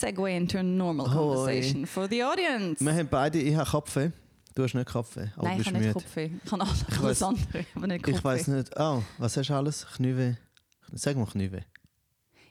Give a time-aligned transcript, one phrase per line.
[0.00, 2.84] segue into a normal conversation for the audience.
[2.84, 4.12] Wir haben beide, ich habe Kaffee.
[4.54, 5.92] Du hast nicht Kaffee, aber Nein, ich habe nicht.
[5.92, 6.30] Kopfweh.
[6.44, 8.18] Ich habe alles, Ich weiss- andere, aber nicht Kopfweh.
[8.18, 8.72] Ich weiß nicht.
[8.78, 9.86] Oh, was hast du alles?
[9.96, 10.34] Knieweh?
[10.92, 11.60] Sag mal Knieweh.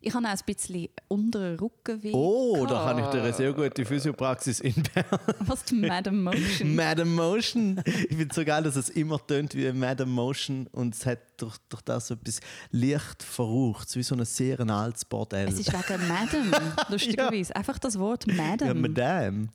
[0.02, 2.12] Ich habe auch ein bisschen unteren Rückenweh.
[2.14, 5.20] Oh, da kann ich dir eine sehr gute Physiopraxis in Bern.
[5.40, 6.76] Was die Madam Motion.
[6.76, 7.82] Madam Motion.
[7.86, 11.20] Ich finde es so geil, dass es immer tönt wie Madam Motion und es hat
[11.38, 12.40] durch, durch das so etwas
[12.72, 15.50] leicht verrucht, wie so ein sehr altes Bordell.
[15.50, 16.54] es ist wegen Madam,
[16.90, 17.54] lustigerweise.
[17.56, 18.68] Einfach das Wort Madam.
[18.68, 19.50] ja, Madame.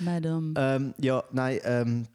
[0.00, 0.54] Madam.
[0.58, 2.06] Ähm, ja, nein, ähm,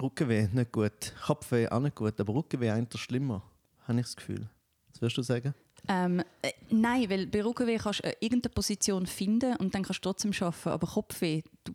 [0.00, 1.12] Rückenweh nicht gut.
[1.26, 3.42] Kopfweh auch nicht gut, aber Rückenweh eigentlich schlimmer,
[3.86, 4.48] habe ich das Gefühl.
[4.92, 5.54] Was würdest du sagen?
[5.88, 10.04] Ähm, äh, nein, weil bei Rückenweh kannst du äh, irgendeine Position finden und dann kannst
[10.04, 10.68] du trotzdem arbeiten.
[10.68, 11.72] Aber Kopfweh, du,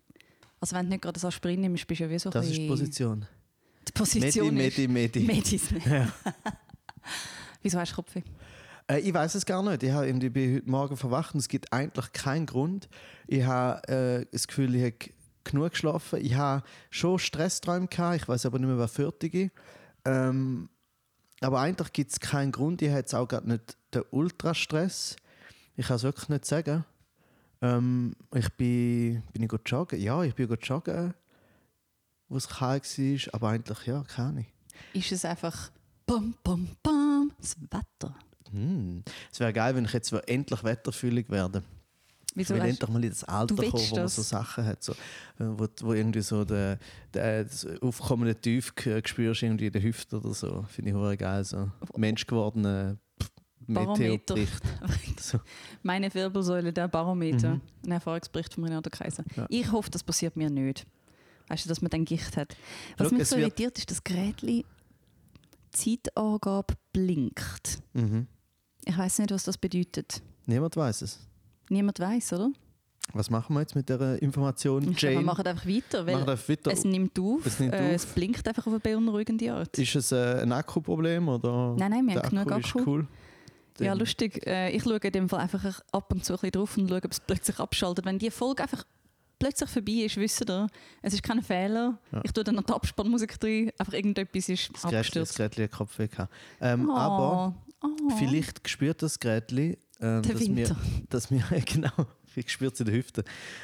[0.60, 2.58] also wenn du nicht gerade das Aspirin nimmst, bist du ja wie so Das ist
[2.58, 3.26] die Position.
[3.88, 5.34] Die Position Medi, Medi, Medi.
[5.35, 5.70] Medis.
[7.62, 8.22] Wieso hast du Kopfweh?
[8.88, 9.84] Äh, ich weiß es gar nicht.
[9.84, 12.90] Ich, habe, ich bin heute Morgen verwacht und es gibt eigentlich keinen Grund.
[13.28, 15.13] Ich habe äh, das Gefühl, ich habe
[15.44, 16.20] genug geschlafen.
[16.22, 18.18] Ich habe schon Stressträume gehabt.
[18.18, 19.52] Ich weiß aber nicht mehr, was fertig
[20.05, 20.70] ähm,
[21.42, 22.82] Aber eigentlich gibt es keinen Grund.
[22.82, 25.16] Ich habe jetzt auch gerade nicht den Ultrastress.
[25.76, 26.86] Ich kann es wirklich nicht sagen.
[27.62, 30.00] Ähm, ich bin, bin ich gut joggen.
[30.00, 31.14] Ja, ich bin gut joggen,
[32.30, 33.34] wo es kalt war.
[33.34, 34.46] Aber eigentlich, ja, keine.
[34.94, 35.72] Ist es einfach
[36.06, 38.16] bum, bum, bum, das Wetter?
[38.52, 39.04] Hm.
[39.32, 41.64] Es wäre geil, wenn ich jetzt endlich wetterfühlig werde.
[42.34, 44.15] Wieso ich will endlich mal in das Alter kommen, wo man das?
[44.15, 44.96] so Sachen hat, so, äh,
[45.40, 46.79] wo, wo irgendwie so der,
[47.13, 50.65] der, das aufkommende Tief g- spürst irgendwie in der Hüfte oder so.
[50.70, 51.43] Finde ich hure geil.
[51.43, 52.98] So menschgewordene
[53.68, 54.35] Barometer.
[54.35, 55.20] Meteorbericht.
[55.20, 55.40] So.
[55.84, 57.60] Meine Wirbelsäule, der Barometer.
[57.85, 59.23] Ein Erfahrungsbericht von Renato Kaiser.
[59.23, 59.32] Mhm.
[59.35, 59.45] Ja.
[59.49, 60.85] Ich hoffe, das passiert mir nicht.
[61.48, 62.55] Weißt du, dass man dann Gicht hat.
[62.98, 64.41] Was Schau, mich so irritiert, ist, dass Gerät
[65.72, 67.81] Zeitangabe blinkt.
[67.94, 68.27] Mhm.
[68.85, 70.22] Ich weiß nicht, was das bedeutet.
[70.45, 71.19] Niemand weiß es.
[71.71, 72.51] Niemand weiß, oder?
[73.13, 75.25] Was machen wir jetzt mit dieser Information, glaube, wir Jane?
[75.25, 76.71] machen einfach weiter, weil wir weiter.
[76.71, 77.45] es nimmt auf.
[77.45, 77.91] Es nimmt äh, auf.
[77.91, 79.77] es blinkt einfach auf eine beunruhigende Art.
[79.77, 81.75] Ist es äh, ein Akkuproblem oder?
[81.77, 82.79] Nein, nein, wir haben genug Akku.
[82.79, 82.89] Akku.
[82.91, 83.07] cool.
[83.79, 84.45] Ja, lustig.
[84.45, 86.97] Äh, ich schaue in dem Fall einfach ab und zu ein bisschen drauf und schaue,
[87.03, 88.05] ob es plötzlich abschaltet.
[88.05, 88.83] Wenn die Folge einfach
[89.39, 90.67] plötzlich vorbei ist, wisst ihr,
[91.01, 91.97] es ist kein Fehler.
[92.11, 92.21] Ja.
[92.23, 95.55] Ich tue dann noch die Abspannmusik drin, einfach irgendetwas ist Das Gerät, das abgestürzt.
[95.55, 96.31] Gerät Kopfweh gehabt.
[96.61, 98.09] Ähm, Oh, Aber oh.
[98.19, 99.51] Vielleicht spürt das Gerät,
[100.01, 100.75] ähm, Der dass, wir, Winter.
[101.09, 101.91] dass wir, genau,
[102.25, 103.23] vielleicht spürt es in der Hüfte,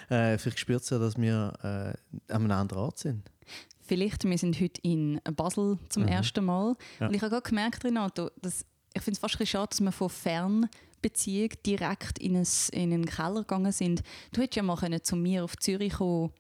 [0.10, 3.30] äh, vielleicht spürt es ja, dass wir äh, an einem anderen Ort sind.
[3.82, 6.10] Vielleicht, wir sind heute in Basel zum Mhm.
[6.10, 6.76] ersten Mal.
[7.00, 7.08] Ja.
[7.08, 9.92] Und ich habe gerade gemerkt, Renato, dass ich finde es fast ein schade, dass wir
[9.92, 14.02] von Fernbeziehung direkt in, ein, in einen Keller gegangen sind.
[14.34, 16.32] Du hättest ja mal können zu mir auf Zürich kommen,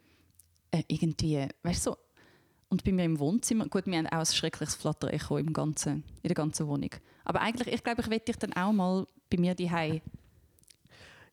[0.71, 1.97] äh, irgendwie, weißt du, so.
[2.69, 6.27] Und bei mir im Wohnzimmer, gut, wir haben auch ein schreckliches Flatter-Echo im ganzen, in
[6.27, 6.89] der ganzen Wohnung.
[7.23, 10.01] Aber eigentlich, ich glaube, ich wette dich dann auch mal bei mir daheim.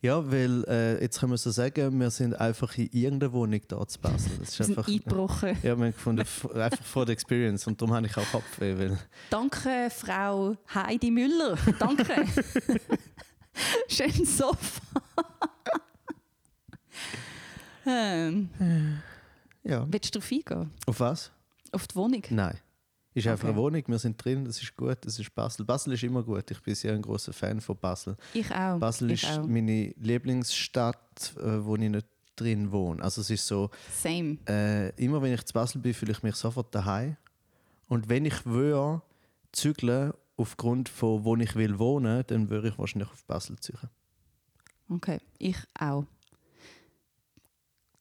[0.02, 3.86] Ja, weil äh, jetzt können wir so sagen, wir sind einfach in irgendeiner Wohnung da
[3.88, 4.32] zu Basel.
[4.38, 5.48] Das ist Wir sind einfach, eingebrochen.
[5.62, 6.26] ja, wir haben gefunden,
[6.60, 8.78] einfach vor der Experience und darum habe ich auch Kopfweh.
[8.78, 8.98] Weil,
[9.30, 11.56] Danke, Frau Heidi Müller.
[11.78, 12.04] Danke.
[13.88, 14.82] Schön Sofa.
[17.86, 18.50] ähm,
[19.62, 19.86] ja.
[19.90, 20.70] willst du darauf eingehen?
[20.86, 21.30] Auf was?
[21.72, 22.22] Auf die Wohnung?
[22.28, 22.58] Nein.
[23.14, 23.52] Ist einfach Okay.
[23.52, 25.64] eine Wohnung, wir sind drin, das ist gut, das ist Basel.
[25.64, 28.16] Basel ist immer gut, ich bin sehr ein großer Fan von Basel.
[28.32, 28.78] Ich auch.
[28.80, 29.46] Basel ich ist auch.
[29.46, 33.00] meine Lieblingsstadt, äh, wo ich nicht drin wohne.
[33.02, 33.70] Also es ist so,
[34.02, 34.38] Same.
[34.48, 37.16] äh, immer wenn ich zu Basel bin, fühle ich mich sofort daheim.
[37.88, 39.00] Und wenn ich würde
[39.52, 43.78] zügeln aufgrund von wo ich will wohnen, dann würde ich wahrscheinlich auf Basel ziehen.
[44.88, 46.04] Okay, ich auch.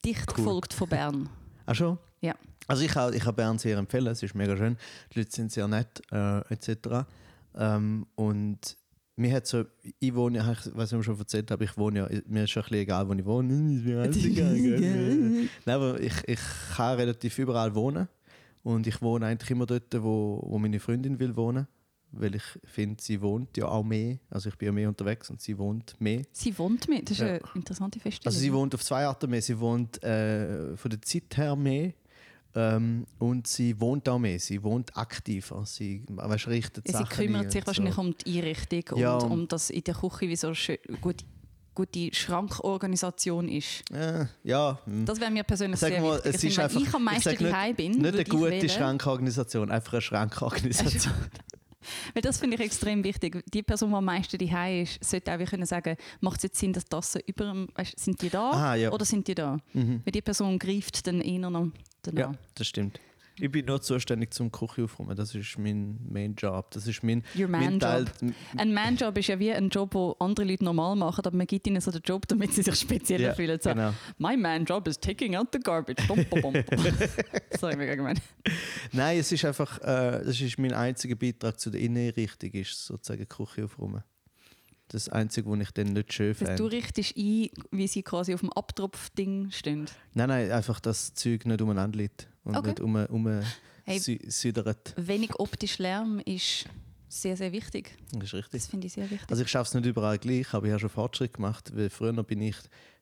[0.04, 0.36] Dicht Cool.
[0.38, 1.30] gefolgt von Bern.
[1.68, 1.98] Ach schon?
[2.24, 2.34] Ja.
[2.68, 4.78] Also ich kann, ich kann Bern sehr empfehlen, es ist mega schön.
[5.14, 7.06] Die Leute sind sehr nett, äh, etc.
[7.56, 8.78] Ähm, und
[9.18, 9.66] mir hat so,
[10.00, 12.46] ich wohne, ja- ich weiß nicht, ob ich schon erzählt habe, ich wohne ja, mir
[12.46, 13.54] ist schon ein bisschen egal, wo ich wohne.
[13.76, 14.56] Ist mir alles egal?
[15.66, 16.40] Nein, aber ich, ich
[16.76, 18.08] kann relativ überall wohnen.
[18.64, 21.68] Und ich wohne eigentlich immer dort, wo, wo meine Freundin will wohnen.
[22.16, 24.20] Weil ich finde, sie wohnt ja auch mehr.
[24.30, 26.22] Also ich bin ja mehr unterwegs und sie wohnt mehr.
[26.32, 27.10] Sie wohnt mit.
[27.10, 27.28] Das ist Ja.
[27.28, 28.32] eine interessante Feststellung.
[28.34, 29.42] Also sie wohnt auf zwei Arten mehr.
[29.42, 31.92] Sie wohnt äh, von der Zeit her mehr
[32.56, 34.40] ähm, und sie wohnt auch mehr.
[34.40, 35.66] Sie wohnt aktiver.
[35.66, 38.02] Sie weißt, richtet ja, sie Sachen kümmert sich wahrscheinlich so.
[38.02, 41.26] um die Einrichtung Ja, und um- das in der Küche wie so eine schön, gute,
[41.74, 43.90] gute Schrankorganisation ist.
[43.92, 45.06] Äh, ja, hm.
[45.06, 46.36] Das wäre mir persönlich Sag sehr mal, wichtig.
[46.36, 51.14] es ist einfach, ich am meisten daheim bin, nicht eine gute Schrankorganisation, einfach eine Schrankorganisation.
[52.14, 53.44] Weil das finde ich extrem wichtig.
[53.54, 56.74] Die Person, die am meisten daheim ist, sollte auch können sagen, macht es jetzt Sinn,
[56.74, 58.92] dass das so über dem, weißt, sind die da Aha, ja.
[58.92, 59.58] oder sind die da?
[59.74, 60.02] Mhm.
[60.04, 61.68] Weil die Person greift dann eher noch
[62.02, 62.20] danach.
[62.20, 63.00] Ja, das stimmt.
[63.40, 65.16] Ich bin nur zuständig zum Küche aufräumen.
[65.16, 66.70] Das ist mein Main Job.
[66.72, 68.12] Das ist mein, Your mein Man-Job.
[68.58, 71.66] Ein Man-Job ist ja wie ein Job, den andere Leute normal machen, aber man gibt
[71.66, 73.60] ihnen so den Job, damit sie sich speziell Ja, fühlen.
[73.60, 73.94] So, genau.
[74.18, 76.06] My man-job is taking out the garbage.
[76.08, 76.86] Bum, bum, bum, bum.
[77.60, 78.20] Sorry, mega gemein.
[78.92, 83.28] Nein, es ist einfach, äh, das ist mein einziger Beitrag zu der Inneneinrichtung, ist sozusagen
[83.28, 84.04] Küche aufräumen.
[84.90, 86.72] Das Einzige, was ich dann nicht schön Dass du finde.
[86.72, 89.86] richtest ein, wie sie quasi auf dem Abtropf-Ding stehen.
[90.14, 92.70] Nein, nein, einfach, dass das Zeug nicht umeinander liegt und Okay.
[92.70, 93.42] nicht um, um
[93.86, 93.98] Hey.
[93.98, 94.94] sü- südert.
[94.98, 96.66] Wenig optisch Lärm ist
[97.10, 97.96] sehr, sehr wichtig.
[98.12, 98.52] Das ist richtig.
[98.52, 99.30] Das finde ich sehr wichtig.
[99.30, 102.14] Also ich schaffe es nicht überall gleich, aber ich habe schon Fortschritt gemacht, weil früher
[102.24, 102.56] bin ich,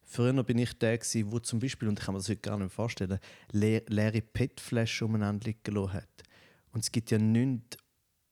[0.04, 2.54] früher bin ich der gewesen, wo zum Beispiel, und ich kann mir das heute gar
[2.54, 3.20] nicht mehr vorstellen,
[3.52, 6.08] le leere PET-Flaschen umeinander liegen hat.
[6.74, 7.78] Und es gibt ja nichts,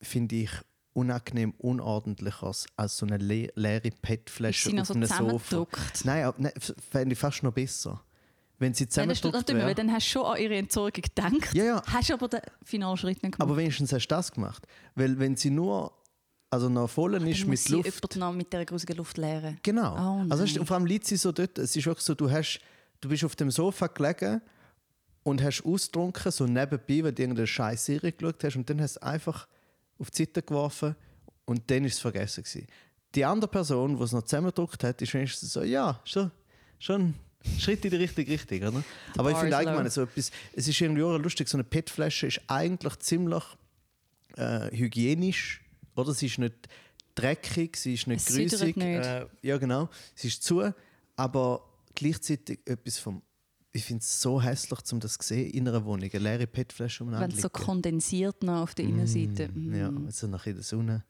[0.01, 0.51] finde ich,
[0.99, 5.67] unangenehm unordentlicheres als so eine le leere PET-Flasche auf so einem Sofa.
[6.03, 6.53] Nein, nein
[6.91, 8.03] fände ich fast noch besser.
[8.59, 9.75] Wenn sie natürlich, weil wäre.
[9.75, 11.53] dann hast du schon an ihre Entsorgung gedacht.
[11.53, 11.83] Ja, ja.
[11.85, 13.41] Hast aber den finalen Schritt nicht gemacht.
[13.41, 14.67] Aber wenigstens hast du das gemacht.
[14.95, 15.93] Weil wenn sie nur
[16.49, 18.15] also noch voll ist Dann muss mit sie Luft...
[18.17, 19.59] noch mit dieser grusigen Luft leeren.
[19.63, 20.23] Genau.
[20.23, 22.59] Oh also und vor allem liegt sie so dort, es ist wirklich so, du, hast,
[23.01, 24.41] du bist auf dem Sofa gelegen
[25.23, 28.95] und hast ausgetrunken, so nebenbei, weil du irgendeine scheiß Serie geschaut hast und dann hast
[28.95, 29.47] du einfach
[29.99, 30.95] auf die Seite geworfen
[31.45, 32.67] und dann ist es vergessen gewesen.
[33.15, 36.31] Die andere Person, die es noch zusammengedruckt hat, ist wenigstens so, ja, schon,
[36.77, 38.83] schon ein Schritt in die richtige Richtung, oder?
[39.17, 42.41] Aber ich finde allgemein so etwas, es ist irgendwie auch lustig, so eine PET-Flasche ist
[42.47, 43.43] eigentlich ziemlich
[44.35, 45.61] äh, hygienisch,
[45.95, 46.13] oder?
[46.13, 46.55] Sie ist nicht
[47.15, 48.77] dreckig, sie ist nicht Es nicht.
[48.77, 49.89] Äh, ja, genau.
[50.15, 50.71] Sie ist zu,
[51.15, 51.63] aber
[51.95, 53.21] gleichzeitig etwas vom.
[53.71, 56.09] Ich finde es so hässlich, um das zu sehen in einer Wohnung.
[56.11, 59.49] Eine leere PET-Flasche Wenn umeinander es so kondensiert noch auf der Innenseite.
[59.49, 60.05] Mm, Ja, Mm.
[60.07, 61.03] also nachher in der Sonne,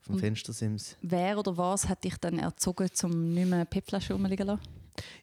[0.00, 0.96] vom Fenstersims.
[1.02, 4.62] Wer oder was hat dich dann erzogen, um nicht mehr PET-Flaschen rumliegen lassen?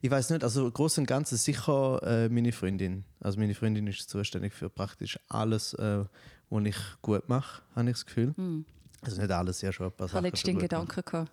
[0.01, 3.05] Ich weiß nicht, also groß und Ganzen sicher äh, meine Freundin.
[3.19, 6.05] Also meine Freundin ist zuständig für praktisch alles, äh,
[6.51, 8.35] was ich gut mache, habe ich das Gefühl.
[8.37, 8.65] Hm.
[9.01, 10.31] Also nicht alles, ja schon ein paar Ich habe Sachen.
[10.31, 10.59] letztens den.
[10.59, 11.31] Gedanken gehabt.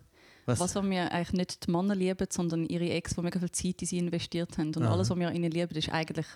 [0.59, 0.75] Was?
[0.75, 3.89] Was, wir eigentlich nicht die Männer lieben, sondern ihre Ex, die mega viel Zeit in
[3.89, 4.75] sie investiert haben.
[4.75, 4.93] Und Aha.
[4.93, 6.27] alles, was wir ihnen lieben, ist eigentlich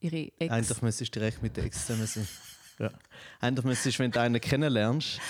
[0.00, 0.50] ihre Ex.
[0.52, 2.28] Eigentlich müsstest du direkt mit der Ex zusammen sein.
[2.78, 2.90] ja.
[3.40, 5.20] Eigentlich müsstest du, wenn du einen kennenlernst,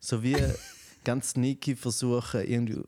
[0.00, 0.36] so wie
[1.04, 2.82] ganz sneaky versuchen, irgendwie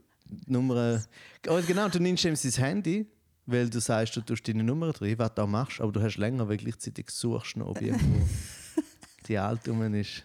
[0.47, 1.05] Nummern.
[1.49, 3.07] Oh, genau, du nimmst ihm sein Handy,
[3.47, 6.17] weil du sagst, du tust deine Nummer drin, was du auch machst, aber du hast
[6.19, 8.29] länger, weil gleichzeitig suchst du noch, ob irgendwo
[9.29, 10.25] die alte ist.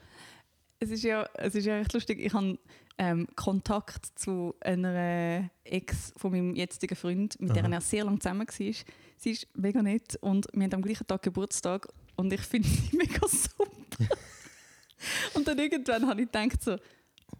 [0.79, 2.19] Es ist ja, es ist ja echt lustig.
[2.19, 2.57] Ich habe
[2.97, 8.47] ähm, Kontakt zu einer Ex von meinem jetzigen Freund, mit der er sehr lange zusammen
[8.47, 8.73] war.
[9.17, 12.95] Sie ist mega nett und wir haben am gleichen Tag Geburtstag und ich finde sie
[12.97, 13.65] mega super.
[15.33, 16.77] und dann irgendwann habe ich gedacht so,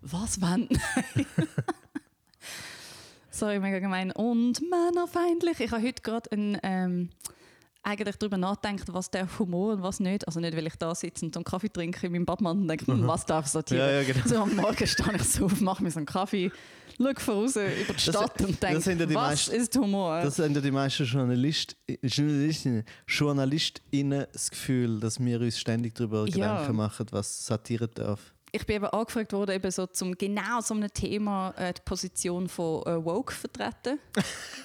[0.02, 0.70] was wenn?
[3.31, 4.12] Sorry, mega gemein.
[4.12, 5.60] Und männerfeindlich.
[5.60, 7.10] Ich habe heute gerade ein, ähm,
[7.86, 10.28] eigentlich darüber nachgedacht, was der Humor und was nicht.
[10.28, 12.88] Also nicht, weil ich da sitze und einen Kaffee trinke in meinem Badmann und denke,
[12.88, 13.88] hm, was darf sortieren.
[13.88, 14.28] Ja, ja, genau.
[14.28, 16.52] So am Morgen stehe ich so auf, mache mir so einen Kaffee,
[16.98, 20.22] schaue voraus über die Stadt und das ja denke, was meisten- ist Humor?
[20.22, 26.26] Das haben ja die meisten Journalist, Journalistinnen, JournalistInnen das Gefühl, dass wir uns ständig darüber
[26.28, 26.34] Ja.
[26.34, 28.34] Gedanken machen, was Satire darf.
[28.52, 32.48] ich bin eben angefragt worden, eben so zum genau so einem Thema äh, die Position
[32.48, 34.00] von äh, Woke vertreten.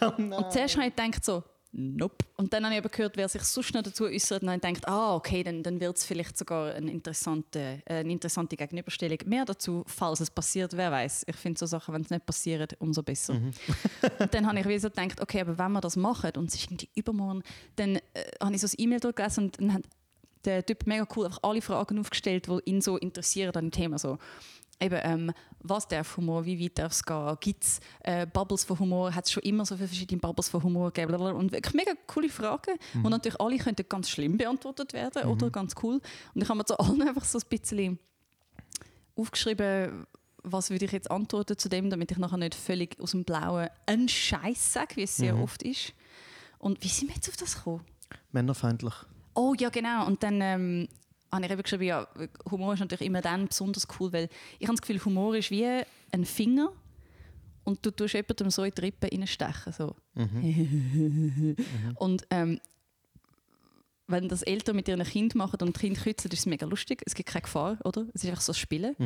[0.17, 2.25] Und zuerst habe ich gedacht so, nope.
[2.37, 4.89] Und dann habe ich aber gehört, wer sich sonst noch dazu äußert, und dann gedacht,
[4.89, 9.19] ah, okay, dann, dann wird es vielleicht sogar eine interessante, äh, eine interessante Gegenüberstellung.
[9.27, 11.25] Mehr dazu, falls es passiert, wer weiß.
[11.27, 13.35] Ich finde so Sachen, wenn es nicht passiert, umso besser.
[13.35, 13.55] und
[14.35, 16.65] dann habe ich wie so gedacht, okay, aber wenn wir das machen und es ist
[16.65, 17.43] irgendwie übermorgen,
[17.77, 18.01] dann äh,
[18.43, 19.83] habe ich so ein E-Mail durchgelesen und dann hat
[20.45, 23.99] der Typ mega cool einfach alle Fragen aufgestellt, die ihn so interessieren an dem Thema.
[23.99, 24.19] So.
[24.81, 25.33] Eben, ähm,
[25.63, 29.27] was darf Humor, wie weit darf es gehen, gibt es äh, Bubbles von Humor, hat
[29.27, 32.77] es schon immer so viele verschiedene Bubbles von Humor gegeben und wirklich mega coole Fragen
[32.95, 33.05] Mhm.
[33.05, 36.01] und natürlich alle könnten ganz schlimm beantwortet werden oder ganz cool
[36.35, 37.99] und ich habe mir zu allen einfach so ein bisschen
[39.17, 40.07] aufgeschrieben,
[40.43, 43.69] was würde ich jetzt antworten zu dem, damit ich nachher nicht völlig aus dem Blauen
[43.87, 45.43] einen Scheiß sage, wie es sehr Mhm.
[45.43, 45.93] oft ist.
[46.59, 47.85] Und wie sind wir jetzt auf das gekommen?
[48.33, 48.95] Männerfeindlich.
[49.35, 50.07] Oh ja, genau.
[50.07, 50.89] Und dann ähm,
[51.33, 52.09] habe ich eben geschrieben, ja,
[52.51, 55.65] Humor ist natürlich immer dann besonders cool, weil ich habe das Gefühl, Humor ist wie
[55.65, 56.73] ein Finger
[57.65, 59.73] und du tust jemandem so in die Rippe reinstechen.
[59.73, 59.95] So.
[61.97, 62.59] Und ähm,
[64.09, 67.01] wenn das Eltern mit ihren Kind machen und die Kinder kützen, ist es mega lustig.
[67.07, 68.07] Es gibt keine Gefahr, oder?
[68.13, 68.97] Es ist einfach so ein Spielen.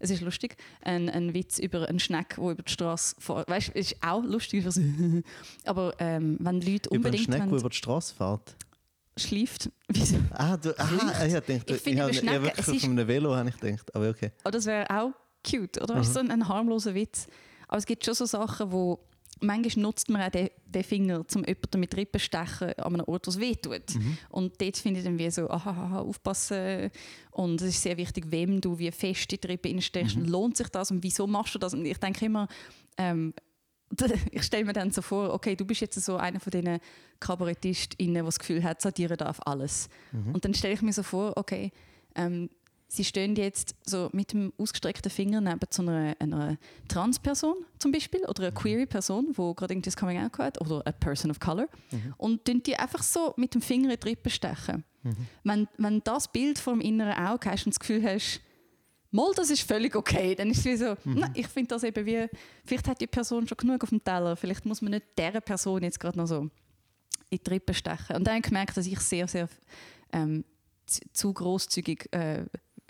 [0.00, 0.56] Es ist lustig.
[0.82, 3.48] Ein, ein Witz über einen Schneck, der über die Straße fährt.
[3.48, 4.64] Weißt du, ist auch lustig.
[5.64, 8.56] Aber ähm, wenn Leute Über einen unbedingt Schneck, der über die Straße fährt.
[9.18, 10.16] Schläft, wieso?
[10.30, 13.08] Ah, du, aha, ich dachte, Ich ich, finde, habe Schnecken, wirklich es ist- von einem
[13.08, 14.32] Velo habe ich gedacht, aber okay.
[14.44, 15.12] Oh, das wäre auch
[15.48, 15.94] cute, oder?
[15.96, 17.26] Weißt du, so ein, ein harmloser Witz.
[17.68, 18.98] Aber es gibt schon so Sachen, wo
[19.40, 23.04] manchmal nutzt man auch den, den Finger, um jemanden mit Rippen zu stechen an einem
[23.06, 23.94] Ort, was wehtut.
[23.94, 24.18] Mhm.
[24.30, 26.90] Und dort finde ich dann wie so, aha, aha, aufpassen.
[27.30, 30.16] Und es ist sehr wichtig, wem du wie fest in die Rippe reinsteckst.
[30.16, 30.24] Mhm.
[30.24, 31.72] Lohnt sich das und wieso machst du das?
[31.74, 32.48] Und ich denke immer,
[32.96, 33.32] ähm,
[34.30, 36.78] ich stelle mir dann so vor, okay, du bist jetzt so einer von diesen
[37.20, 39.88] KabarettistInnen, die das Gefühl hat, Satire darf alles.
[40.12, 40.34] Mhm.
[40.34, 41.72] Und dann stelle ich mir so vor, okay,
[42.14, 42.50] ähm,
[42.88, 46.56] sie stehen jetzt so mit dem ausgestreckten Finger neben so einer, einer
[46.88, 50.86] Transperson zum Beispiel oder einer queere Person, die gerade irgendwie das Coming Out hat oder
[50.86, 51.68] a Person of Color
[52.16, 54.84] und tun die einfach so mit dem Finger in die Rippe stechen.
[55.44, 58.40] Wenn, wenn das Bild vor dem inneren Auge hast und das Gefühl hast,
[59.10, 60.34] Mal, das ist völlig okay.
[60.34, 62.26] Dann ist es wie so, nein, ich finde das eben wie,
[62.64, 65.82] vielleicht hat die Person schon genug auf dem Teller, vielleicht muss man nicht dieser Person
[65.82, 66.50] jetzt gerade noch so
[67.30, 68.16] in die Rippe stechen.
[68.16, 69.48] Und dann habe ich gemerkt, dass ich sehr, sehr
[70.12, 70.44] ähm,
[70.86, 72.44] zu, grosszügig äh,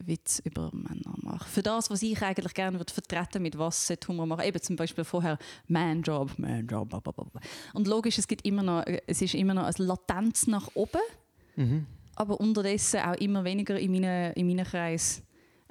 [0.05, 1.49] Witz über Männer mache.
[1.49, 4.45] Für das, was ich eigentlich gerne würde vertreten mit was Humor machen.
[4.45, 7.41] Eben zum Beispiel vorher Man Job, Man Job, blablabla.
[7.75, 11.01] Und logisch, es gibt immer noch, äh, es ist immer noch eine Latenz nach oben,
[12.15, 15.23] aber unterdessen auch immer weniger in meinen, in meinen Kreis.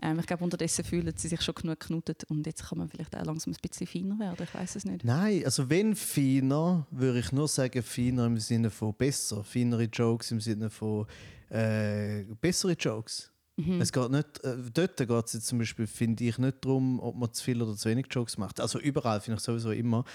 [0.01, 3.15] Ähm, ich glaube, unterdessen fühlen sie sich schon genug geknutet und jetzt kann man vielleicht
[3.15, 4.43] auch langsam ein bisschen feiner werden.
[4.43, 5.03] Ich weiß es nicht.
[5.03, 9.43] Nein, also wenn feiner, würde ich nur sagen feiner im Sinne von besser.
[9.43, 11.07] Feinere Jokes im Sinne von
[11.49, 13.31] äh, bessere Jokes.
[13.79, 17.15] Es geht nicht, äh, dort geht es jetzt zum Beispiel, finde ich, nicht darum, ob
[17.15, 18.59] man zu viel oder zu wenig Jokes macht.
[18.59, 20.05] Also überall finde ich sowieso immer,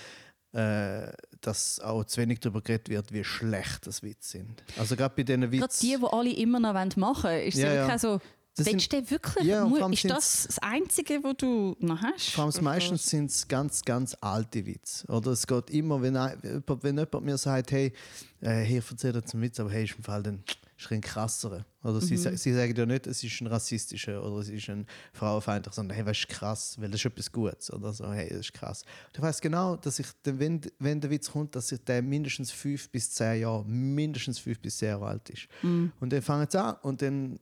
[0.52, 4.62] äh, dass auch zu wenig darüber geredet wird, wie schlecht das Witz sind.
[4.78, 5.80] Also gerade bei diesen Gerade Witz...
[5.80, 7.80] die, die alle immer noch machen wollen, ist es Ja, ja, ja.
[7.88, 8.20] wirklich auch so,
[8.56, 9.46] Das willst du wirklich?
[9.46, 12.30] Ja, allem ist das das Einzige, was du noch hast?
[12.30, 15.06] Vor allem meistens sind es ganz, ganz alte Witze.
[15.08, 17.92] Oder es geht immer, wenn, ein- jemand- wenn jemand mir sagt, hey,
[18.40, 20.42] äh, hier erzähl jetzt einen Witz, aber hey, ist im Fall dann
[20.76, 21.64] ist ein krasser.
[21.82, 24.86] Oder sie, sa- sie sagen ja nicht, es ist ein rassistischer oder es ist ein
[25.14, 27.72] frauenfeindlicher, sondern hey, was ist krass, weil das ist etwas Gutes.
[27.72, 28.82] Oder so, hey, das ist krass.
[29.06, 32.50] Und ich weiß genau, dass ich, wenn, wenn der Witz kommt, dass ich der mindestens
[32.50, 35.46] fünf bis zehn Jahre, mindestens fünf bis zehn Jahre alt ist.
[35.62, 37.38] Und dann fangen sie an und dann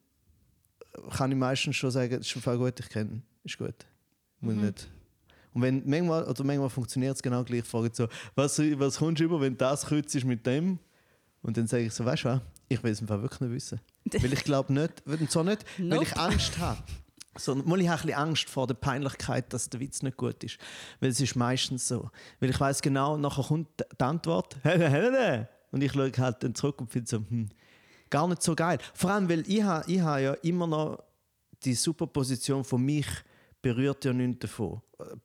[1.11, 3.75] kann ich meistens schon sagen, das ist im Fall gut, ich kenne, ist gut.
[4.41, 4.89] Muss nicht.
[5.53, 9.21] Und wenn manchmal, oder manchmal funktioniert es genau gleich, frage ich so, was, was kommst
[9.21, 10.79] du über, wenn das kurz ist mit dem?
[11.43, 13.53] Und dann sage ich so, weißt du was, ich will es im Fall wirklich nicht
[13.53, 13.81] wissen.
[14.13, 16.21] weil ich glaube nicht, und zwar nicht, weil ich Nope.
[16.21, 16.83] Angst habe,
[17.37, 20.43] sondern mal ich habe ein bisschen Angst vor der Peinlichkeit, dass der Witz nicht gut
[20.45, 20.59] ist.
[21.01, 22.11] Weil es ist meistens so.
[22.39, 24.57] Weil ich weiß genau, nachher kommt die Antwort,
[25.73, 27.49] und ich schaue halt dann zurück und finde so, hm,
[28.11, 28.79] gar nicht so geil.
[28.95, 31.03] Vor allem, weil ich, ha, ich habe ja immer noch
[31.65, 33.07] die super Position von mich
[33.63, 34.81] berührt ja nichts davon.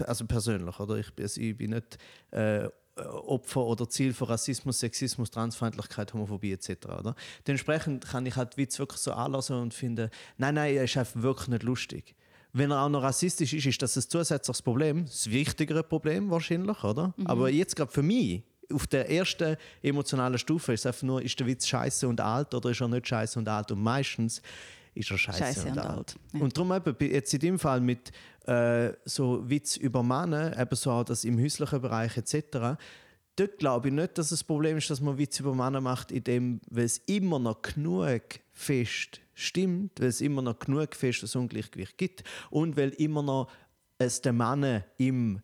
[0.05, 0.97] Also persönlich, oder?
[0.97, 1.97] Ich, bin- also ich bin nicht
[2.31, 6.69] äh, Opfer oder Ziel von Rassismus, Sexismus, Transfeindlichkeit, Homophobie etc.
[6.99, 7.15] Oder?
[7.45, 11.21] Dementsprechend kann ich halt Witz wirklich so anlassen und finden, nein, nein, er ist einfach
[11.21, 12.15] wirklich nicht lustig.
[12.53, 16.81] Wenn er auch noch rassistisch ist, ist das ein zusätzliches Problem, das wichtigere Problem wahrscheinlich,
[16.85, 17.13] oder?
[17.25, 18.43] Aber jetzt gerade für mich,
[18.73, 22.69] auf der ersten emotionalen Stufe ist einfach nur, ist der Witz scheiße und alt oder
[22.69, 23.71] ist er nicht scheiße und alt?
[23.71, 24.41] Und meistens
[24.93, 25.89] ist er scheiße, Scheisse und, und alt.
[25.89, 26.39] alt, ja.
[26.41, 28.11] Und darum eben, jetzt in dem Fall mit
[28.45, 32.77] äh, so Witz über Männer, eben so auch das im häuslichen Bereich etc.,
[33.35, 36.23] dort glaube ich nicht, dass das Problem ist, dass man Witz über Männer macht, in
[36.23, 38.21] dem, weil es immer noch genug
[38.53, 43.49] fest stimmt, weil es immer noch genug festes Ungleichgewicht gibt und weil immer noch
[43.97, 45.41] es den Männern im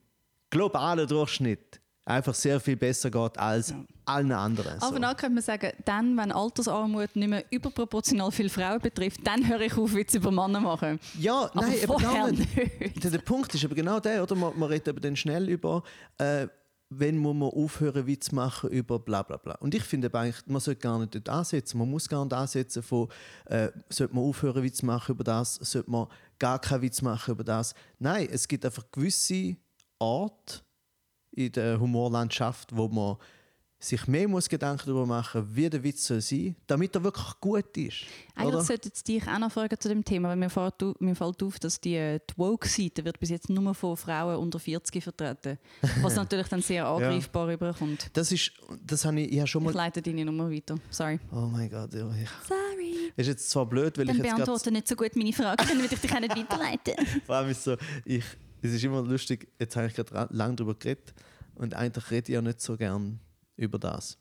[0.50, 3.74] globalen Durchschnitt einfach sehr viel besser geht als
[4.06, 4.80] allen anderen.
[4.80, 5.00] Aber so.
[5.00, 9.62] dann könnte man sagen, dann, wenn Altersarmut nicht mehr überproportional viele Frauen betrifft, dann höre
[9.62, 11.00] ich auf, Witze über Männer machen.
[11.20, 12.58] Ja, Aber nein, vorher gar nicht.
[12.58, 13.04] nicht.
[13.04, 14.36] Der, der Punkt ist aber genau der, oder?
[14.36, 15.84] Man, man redet eben dann schnell über,
[16.18, 16.48] äh,
[16.90, 19.56] wenn muss man aufhören, Witz zu machen über bla bla bla.
[19.56, 21.78] Und ich finde eigentlich, man sollte gar nicht dort ansetzen.
[21.78, 23.08] Man muss gar nicht ansetzen von,
[23.46, 27.32] äh, sollte man aufhören, Witz zu machen über das, sollte man gar keinen Witz machen
[27.32, 27.74] über das.
[28.00, 29.56] Nein, es gibt einfach gewisse
[30.00, 30.62] Orte
[31.32, 33.18] in der Humorlandschaft, wo man
[33.84, 37.76] sich mehr muss Gedanken darüber machen wie der Witz soll sein, damit er wirklich gut
[37.78, 38.04] ist.
[38.36, 38.64] Eigentlich oder?
[38.64, 41.58] sollte ich dich auch noch fragen zu dem Thema, weil mir fällt, mir fällt auf,
[41.58, 45.58] dass die, äh, die Woke-Seite wird bis jetzt nur von Frauen unter 40 vertreten.
[46.02, 48.12] Was natürlich dann sehr angreifbar rüberkommt.
[48.14, 48.52] Das ist,
[48.86, 49.86] das habe ich, ich habe schon Ich mal...
[49.86, 50.76] leite deine Nummer weiter.
[50.92, 51.20] Sorry.
[51.32, 53.12] Oh mein Gott, ja, ich, Sorry.
[53.16, 55.94] ist jetzt zwar blöd, weil Dann ich jetzt beantworte nicht so gut meine Frage, würde
[55.96, 56.94] ich dich auch nicht weiterleiten.
[57.26, 58.26] Vor allem ist so, ich,
[58.62, 61.14] es ist immer lustig, jetzt habe ich gerade lange darüber geredet
[61.56, 63.20] und eigentlich rede ich ja nicht so gern
[63.58, 64.18] über das.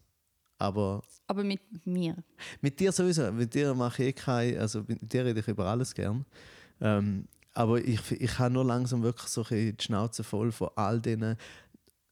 [0.58, 2.16] Aber Aber mit mir.
[2.60, 5.66] mit dir sowieso, mit dir mache ich eh keine, also mit dir rede ich über
[5.66, 6.26] alles gern.
[6.80, 11.36] Ähm, aber ich, ich habe nur langsam wirklich so die Schnauze voll von all denen.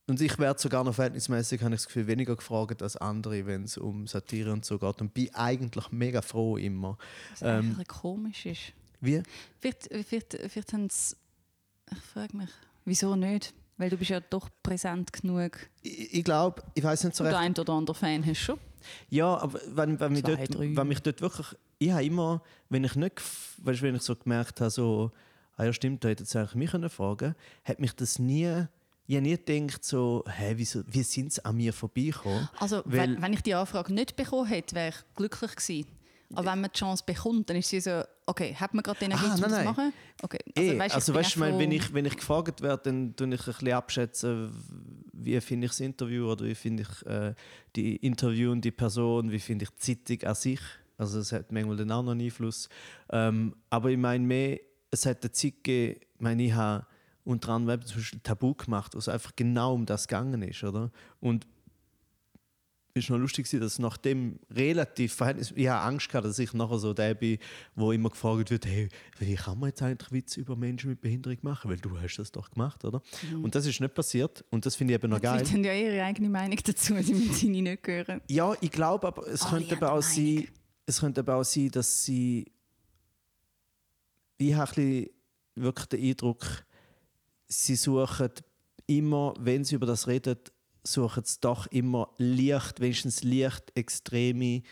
[0.06, 3.64] Und ich werde sogar noch verhältnismäßig, habe ich das Gefühl, weniger gefragt als andere, wenn
[3.64, 5.00] es um Satire und so geht.
[5.02, 6.96] Und bin eigentlich mega froh immer.
[7.30, 8.72] Was Ähm, eigentlich komisch ist.
[9.02, 9.22] Wie?
[9.60, 11.14] Vielleicht, vielleicht, vielleicht haben sie.
[11.92, 12.50] Ich frage mich,
[12.84, 13.54] wieso nicht?
[13.76, 15.52] Weil du bist ja doch präsent genug.
[15.82, 17.32] Ich, ich glaube, ich weiß nicht so recht.
[17.32, 18.58] der ein oder andere Fan hast du schon.
[19.08, 20.76] Ja, aber wenn, wenn, mich Zwei, dort, drei.
[20.76, 21.46] wenn mich dort wirklich.
[21.78, 23.22] Ich habe immer, wenn ich nicht,
[23.58, 25.12] weißt, wenn ich so gemerkt habe, so,
[25.56, 28.64] ah ja, stimmt, da hätte jetzt eigentlich mich können fragen hat mich das nie.
[29.06, 32.48] Ich habe nie gedacht, so, hä, wieso, wie sind sie an mir vorbeigekommen?
[32.58, 35.86] Also, Weil- wenn, wenn ich die Anfrage nicht bekommen hätte, wäre ich glücklich gewesen.
[36.34, 39.12] Aber wenn man die Chance bekommt, dann ist sie so, okay, hat man gerade den
[39.12, 39.60] Ah, Energie, um nein, nein.
[39.60, 39.92] zu machen?
[40.22, 40.38] Okay.
[40.54, 43.16] Also, also bin weißt du, auch ich meine, wenn ich, wenn ich gefragt werde, dann
[43.16, 44.50] tue ich ein bisschen abschätzen,
[45.12, 47.34] wie finde ich das Interview oder wie finde ich äh,
[47.76, 50.60] die interviewende Person, wie finde ich die Zeitung an sich.
[50.98, 52.68] Also es hat manchmal dann auch noch einen Einfluss.
[53.10, 54.58] Ähm, aber ich meine mehr,
[54.90, 56.86] es hat eine Zeit gegeben, ich meine, ich habe
[57.24, 60.90] unter anderem zum Beispiel Tabu gemacht, wo es einfach genau um das gegangen ist, oder?
[61.20, 61.46] Und
[62.98, 66.38] es war noch lustig, gewesen, dass nach dem relativ Verhältnis, ich habe Angst gehabt, dass
[66.38, 67.38] ich nachher so der bin,
[67.74, 68.88] wo immer gefragt wird, hey,
[69.18, 71.70] wie kann man jetzt eigentlich Witze über Menschen mit Behinderung machen?
[71.70, 73.02] Weil du hast das doch gemacht, oder?
[73.42, 75.38] Und das ist nicht passiert und das finde ich eben noch Die geil.
[75.38, 78.20] Leute haben ja ihre eigene Meinung dazu, sie müssen sie nicht hören.
[78.28, 80.48] Ja, ich glaube, aber es Alle könnte eben auch sein,
[80.86, 82.46] es könnte eben auch sein, dass sie
[84.38, 85.06] ich habe ein
[85.56, 86.64] wirklich den Eindruck,
[87.48, 88.30] sie suchen
[88.86, 90.38] immer, wenn sie über das reden,
[90.92, 94.62] suchen sie doch immer leicht, wenigstens leicht extreme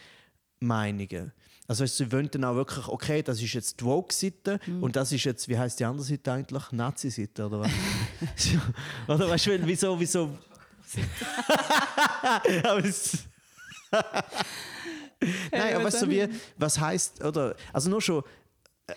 [0.61, 1.33] Meinungen.
[1.69, 5.11] Also weißt, sie wollen dann auch wirklich, okay, das ist jetzt die Vogue-Seite und das
[5.11, 6.71] ist jetzt, wie heißt die andere Seite eigentlich?
[6.71, 7.71] Nazi-Seite oder was?
[9.09, 10.39] oder weißt du, wieso, wieso?
[12.63, 13.25] aber es,
[15.51, 18.23] Nein, aber weißt du, wie, was heißt oder also nur schon,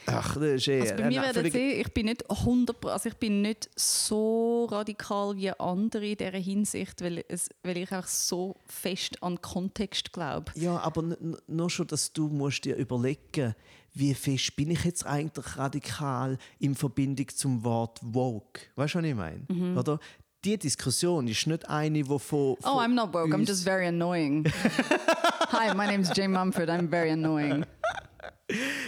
[0.05, 3.09] ach, das ist eh Also bei mir werden völlig- sehen, ich bin nicht 100 also
[3.09, 8.05] ich bin nicht so radikal wie andere in dieser Hinsicht, weil, es, weil ich auch
[8.05, 10.51] so fest an Kontext glaube.
[10.55, 11.17] Ja, aber
[11.47, 13.55] nur schon, dass du musst dir überlegen,
[13.93, 18.61] wie fest bin ich jetzt eigentlich radikal in Verbindung zum Wort woke.
[18.75, 19.41] Weißt du, was ich meine?
[19.47, 19.77] Mhm.
[19.77, 19.99] Oder?
[20.45, 23.87] Die Diskussion ist nicht eine, die von, von Oh, I'm not woke, I'm just very
[23.87, 24.45] annoying.
[25.51, 27.65] Hi, my name is Jay Mumford, I'm very annoying.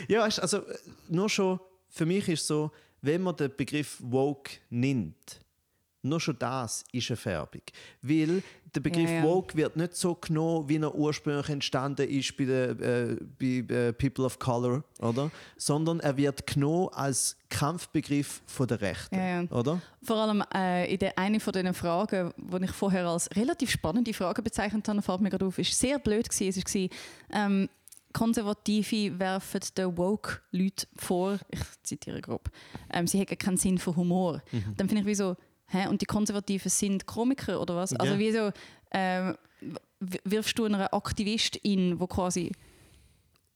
[0.08, 0.78] Ja, weißt, also äh,
[1.10, 2.72] nur schon, für mich ist so,
[3.02, 5.40] wenn man den Begriff woke nimmt,
[6.04, 7.62] nur schon das ist eine Färbung.
[8.02, 8.42] Weil
[8.74, 9.24] der Begriff Ja, ja.
[9.24, 13.94] woke wird nicht so genommen, wie er ursprünglich entstanden ist bei den äh, bei, äh,
[13.94, 15.30] People of Color, oder?
[15.58, 19.82] Sondern er wird genommen als Kampfbegriff von der Rechten, Ja, oder?
[20.02, 24.14] Vor allem äh, in der eine von diesen Fragen, die ich vorher als relativ spannende
[24.14, 26.64] Frage bezeichnet habe, fällt mir gerade auf, ist sehr blöd gewesen.
[26.66, 26.88] Es war,
[27.34, 27.70] ähm,
[28.12, 32.50] Konservative werfen den Woke-Leuten vor, ich zitiere grob,
[32.92, 34.42] ähm, sie hätten keinen Sinn für Humor.
[34.52, 34.76] Mhm.
[34.78, 35.36] Dann finde ich wie so,
[35.68, 37.94] hä, und die Konservativen sind Komiker oder was?
[37.94, 38.20] Also Ja.
[38.20, 38.52] wie so,
[38.92, 39.36] ähm,
[40.24, 42.52] wirfst du einer Aktivistin, wo quasi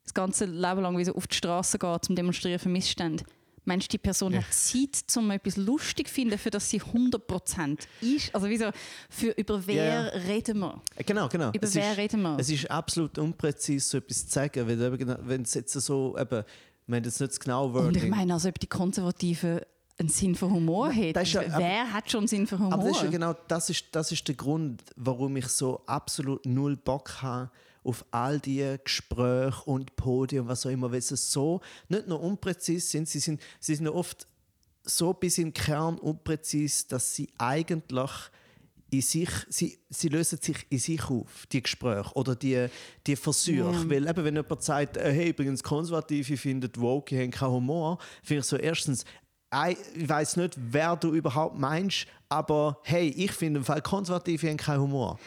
[0.04, 3.24] das ganze Leben lang wie so auf die Straße geht, zum Demonstrieren für Missstände.
[3.65, 4.39] Meinst die Person Ja.
[4.41, 8.34] hat Zeit, um etwas lustig zu finden, für das sie 100% ist?
[8.34, 8.69] Also wieso,
[9.10, 10.01] für über wer Ja.
[10.28, 10.82] reden wir?
[10.95, 11.49] Äh, Genau, genau.
[11.49, 12.38] Über Es wer ist, reden wir?
[12.39, 16.43] Es ist absolut unpräzise, so etwas zu sagen, genau- wenn es jetzt so, eben,
[16.88, 18.10] wir haben jetzt nicht das genaue Und ich Wording.
[18.12, 19.62] meine, als ob die Konservativen
[19.97, 21.23] einen Sinn für Humor hätten.
[21.25, 22.73] ja- wer hat schon einen Sinn für Humor?
[22.73, 26.45] Aber das ist ja genau das ist, das ist der Grund, warum ich so absolut
[26.45, 27.49] null Bock habe
[27.86, 32.86] auf all die Gespräche und Podien, was auch immer, weil sie so nicht nur unpräzise
[32.86, 34.28] sind, sie sind, sie sind oft
[34.84, 38.12] so bis im Kern unpräzise, dass sie eigentlich
[38.91, 42.67] in sich, sie, sie lösen sich in sich auf, die Gespräche oder die,
[43.06, 43.58] die Versuche.
[43.58, 43.89] Ja.
[43.89, 48.41] Weil eben, wenn jemand sagt, äh, hey, übrigens, Konservative finden Woke, haben keinen Humor, finde
[48.41, 49.06] ich so, erstens,
[49.95, 54.58] ich weiß nicht, wer du überhaupt meinst, aber hey, ich finde im Fall Konservative haben
[54.58, 55.19] keinen Humor.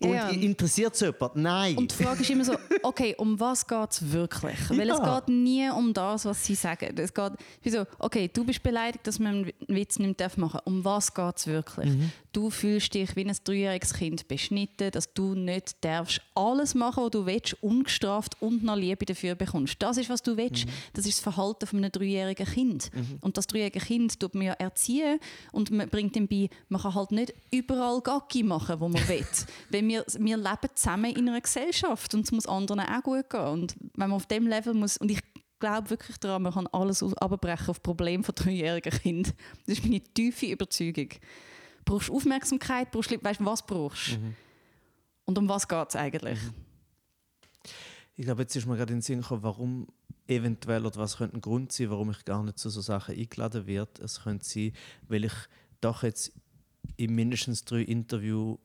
[0.00, 0.28] Und Ja.
[0.28, 1.34] interessiert es jemand?
[1.34, 1.76] Nein.
[1.76, 4.56] Und die Frage ist immer so, okay, um was geht es wirklich?
[4.70, 4.94] Weil Ja.
[4.94, 6.96] es geht nie um das, was sie sagen.
[6.96, 10.60] Es geht wie so, okay, du bist beleidigt, dass man einen Witz nicht darf machen
[10.64, 11.90] Um was geht es wirklich?
[11.90, 12.12] Mhm.
[12.32, 17.10] Du fühlst dich wie ein dreijähriges Kind beschnitten, dass du nicht darfst alles machen, was
[17.10, 19.76] du willst, ungestraft und noch Liebe dafür bekommst.
[19.80, 20.66] Das ist, was du willst.
[20.66, 20.70] Mhm.
[20.94, 22.90] Das ist das Verhalten von einem dreijährigen Kind.
[23.20, 25.18] Und das dreijährige Kind tut man ja erziehen
[25.50, 29.26] und man bringt ihm bei, man kann halt nicht überall Gacki machen, wo man will.
[29.72, 33.40] Weil wir, wir leben zusammen in einer Gesellschaft und es muss anderen auch gut gehen.
[33.40, 35.20] Und wenn man auf dem Level muss, und ich
[35.58, 39.32] glaube wirklich daran, man kann alles abbrechen auf Probleme von dreijährigen Kindern.
[39.66, 41.08] Das ist meine tiefe Überzeugung.
[41.84, 44.18] Brauchst du Aufmerksamkeit, brauchst weißt du, was brauchst du?
[45.24, 46.38] Und um was geht es eigentlich?
[48.14, 49.86] Ich glaube, jetzt ist mir gerade in den Sinn gekommen, warum
[50.26, 53.66] eventuell oder was könnte ein Grund sein, warum ich gar nicht zu so Sachen eingeladen
[53.66, 54.02] werde.
[54.02, 54.72] Es könnte sein,
[55.08, 55.32] weil ich
[55.80, 56.32] doch jetzt
[56.96, 58.58] in mindestens drei Interviews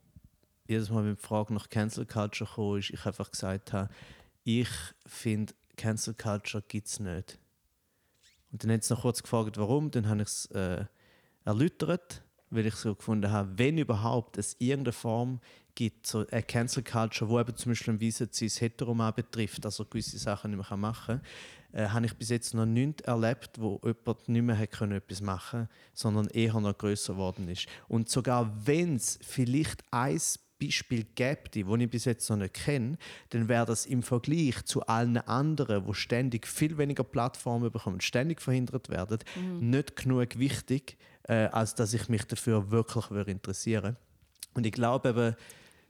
[0.70, 3.90] jedes Mal mit der Frage nach Cancel Culture gekommen ist, ich einfach gesagt habe,
[4.44, 4.70] ich
[5.06, 7.40] finde, Cancel Culture gibt es nicht.
[8.52, 9.92] Und dann hat sie noch kurz gefragt, warum.
[9.92, 10.86] Dann habe ich es äh,
[11.46, 12.24] erläutert.
[12.50, 15.40] weil ich so gefunden habe, wenn überhaupt es irgendeine Form
[15.76, 19.86] gibt, so eine Cancel Culture, wo eben zum Beispiel ein Wiesen sein Heteroman betrifft, also
[19.86, 21.22] gewisse Sachen nicht mehr machen
[21.74, 25.22] kann, äh, habe ich bis jetzt noch nichts erlebt, wo jemand nicht mehr können etwas
[25.22, 27.68] machen konnte, sondern eher noch größer geworden ist.
[27.88, 30.20] Und sogar wenn es vielleicht ein
[30.60, 32.98] Beispiel gäbe, die ich bis jetzt noch nicht kenne,
[33.30, 38.42] dann wäre das im Vergleich zu allen anderen, wo ständig viel weniger Plattformen bekommen, ständig
[38.42, 39.70] verhindert werden, mhm.
[39.70, 43.98] nicht genug wichtig, äh, als dass ich mich dafür wirklich würde interessieren
[44.54, 45.36] Und ich glaube eben,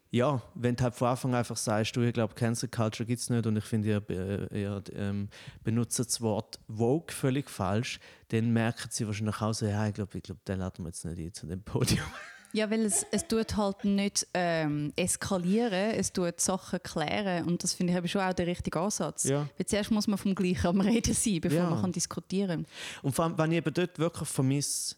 [0.09, 3.19] ja, wenn du halt von Anfang an einfach sagst, du, ich glaube, Cancel Culture gibt
[3.19, 5.29] es nicht und ich finde, ihr, ihr ähm,
[5.63, 7.99] benutzt das Wort Vogue völlig falsch,
[8.29, 11.03] dann merken sie wahrscheinlich auch so, ja, ich glaube, ich glaub, den laden wir jetzt
[11.05, 12.05] nicht ein zu dem Podium.
[12.57, 17.73] Ja, weil es, es tut halt nicht ähm, eskalieren, es tut Sachen klären und das
[17.73, 19.25] finde ich eben schon auch der richtige Ansatz.
[19.25, 19.47] Ja.
[19.57, 21.69] Weil zuerst muss man vom Gleichen am Reden sein, bevor ja.
[21.69, 23.03] man kann diskutieren kann.
[23.03, 24.95] Und vor allem, wenn ich eben dort wirklich vermisse,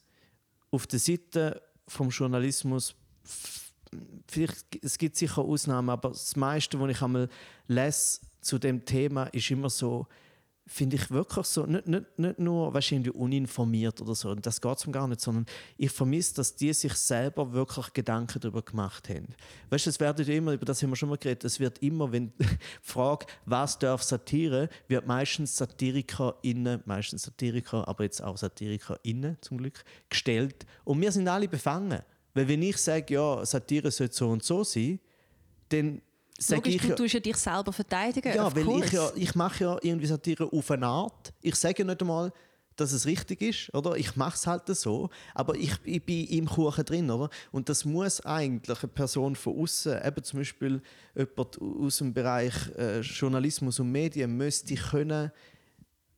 [0.72, 2.96] auf der Seite vom Journalismus
[4.28, 7.28] vielleicht, es gibt sicher Ausnahmen, aber das meiste, was ich einmal
[7.68, 10.08] lese zu dem Thema, ist immer so,
[10.72, 14.92] finde ich wirklich so, nicht, nicht, nicht nur wahrscheinlich uninformiert oder so, das geht es
[14.92, 19.30] gar nicht, sondern ich vermisse, dass die sich selber wirklich Gedanken darüber gemacht haben.
[19.72, 22.12] Weißt du, es wird immer, über das haben wir schon mal geredet, es wird immer,
[22.12, 22.46] wenn die
[22.84, 29.84] Frage, was darf Satire, wird meistens SatirikerInnen, meistens Satiriker, aber jetzt auch SatirikerInnen zum Glück,
[30.08, 32.00] gestellt und wir sind alle befangen.
[32.36, 35.00] Weil wenn ich sage, ja, Satire sollte so und so sein,
[35.70, 36.04] dann
[36.40, 36.82] sage ich...
[36.82, 40.52] Du tust ja dich selber verteidigen, Ja, weil ich, ja, ich mache ja irgendwie Satire
[40.52, 41.34] auf eine Art.
[41.42, 42.32] Ich sage nicht einmal,
[42.80, 43.96] dass es richtig ist, oder?
[43.98, 47.30] Ich mache es halt so, aber ich, ich bin im Kuchen drin, oder?
[47.52, 50.82] Und das muss eigentlich eine Person von außen, eben zum Beispiel
[51.16, 55.32] jemand aus dem Bereich äh, Journalismus und Medien, müsste können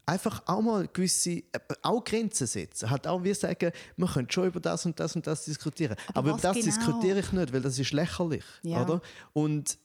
[0.06, 1.44] einfach auch mal gewisse äh,
[1.82, 2.90] auch Grenzen setzen.
[2.90, 5.96] Halt auch wir sagen, man könnte schon über das und das und das diskutieren.
[6.10, 6.66] Aber, Aber über das genau?
[6.66, 8.44] diskutiere ich nicht, weil das ist lächerlich.
[8.64, 8.84] Ja.
[8.84, 9.02] Oder?
[9.34, 9.78] Und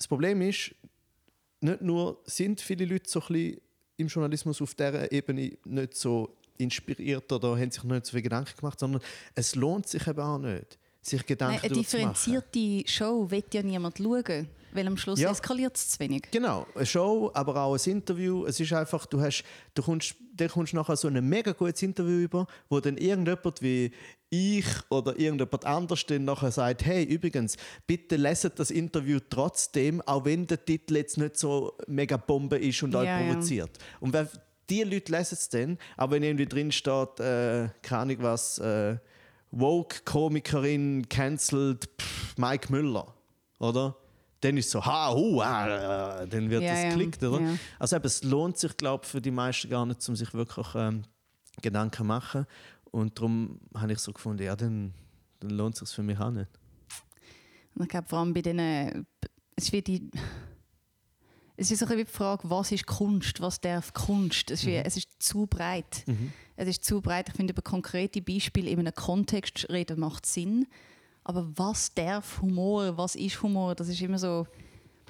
[0.00, 0.74] das Problem ist,
[1.60, 3.60] nicht nur sind viele Leute so ein bisschen
[3.98, 8.56] im Journalismus auf dieser Ebene nicht so inspiriert oder haben sich nicht so viel Gedanken
[8.56, 9.02] gemacht, sondern
[9.34, 13.98] es lohnt sich eben auch nicht, sich Gedanken Nein, Eine differenzierte Show wird ja niemand
[13.98, 14.48] schauen.
[14.72, 15.30] Weil am Schluss ja.
[15.30, 16.22] eskaliert es zu wenig.
[16.30, 18.44] Genau, eine Show, aber auch ein Interview.
[18.46, 22.18] Es ist einfach, du, hast, du kommst, du kommst nachher so ein mega gutes Interview
[22.18, 23.92] über, wo dann irgendjemand wie
[24.30, 27.56] ich oder irgendjemand anders dann nachher sagt, hey, übrigens,
[27.86, 32.82] bitte leset das Interview trotzdem, auch wenn der Titel jetzt nicht so mega Bombe ist
[32.82, 33.70] und ja, euch provoziert.
[33.76, 33.84] Ja.
[34.00, 34.28] Und wenn
[34.70, 38.96] die Leute lesen es dann, aber wenn irgendwie drin steht, äh, keine Ahnung was, äh,
[39.50, 41.88] Woke-Komikerin cancelled
[42.36, 43.12] Mike Müller,
[43.58, 43.96] oder?
[44.40, 47.40] Dann ist es so, ha, hu, ah, dann wird ja, das geklickt, oder?
[47.40, 47.56] Ja.
[47.78, 50.66] Also eben, es lohnt sich, glaube ich, für die meisten gar nicht, um sich wirklich
[50.74, 51.02] ähm,
[51.60, 52.46] Gedanken zu machen.
[52.90, 54.92] Und darum habe ich so gefunden, ja, dann,
[55.40, 56.50] dann lohnt es sich für mich auch nicht.
[57.74, 59.06] Und ich glaube, vor allem bei denen,
[59.56, 60.10] es ist wie die,
[61.56, 64.50] es ist so die Frage, was ist Kunst, was darf Kunst?
[64.50, 64.84] Es ist, wie, mhm.
[64.86, 66.04] es ist zu breit.
[66.06, 66.32] Mhm.
[66.56, 67.28] Es ist zu breit.
[67.28, 70.66] Ich finde, über konkrete Beispiele in einem Kontext reden macht Sinn.
[71.24, 74.46] Aber was darf Humor, was ist Humor, das ist immer so,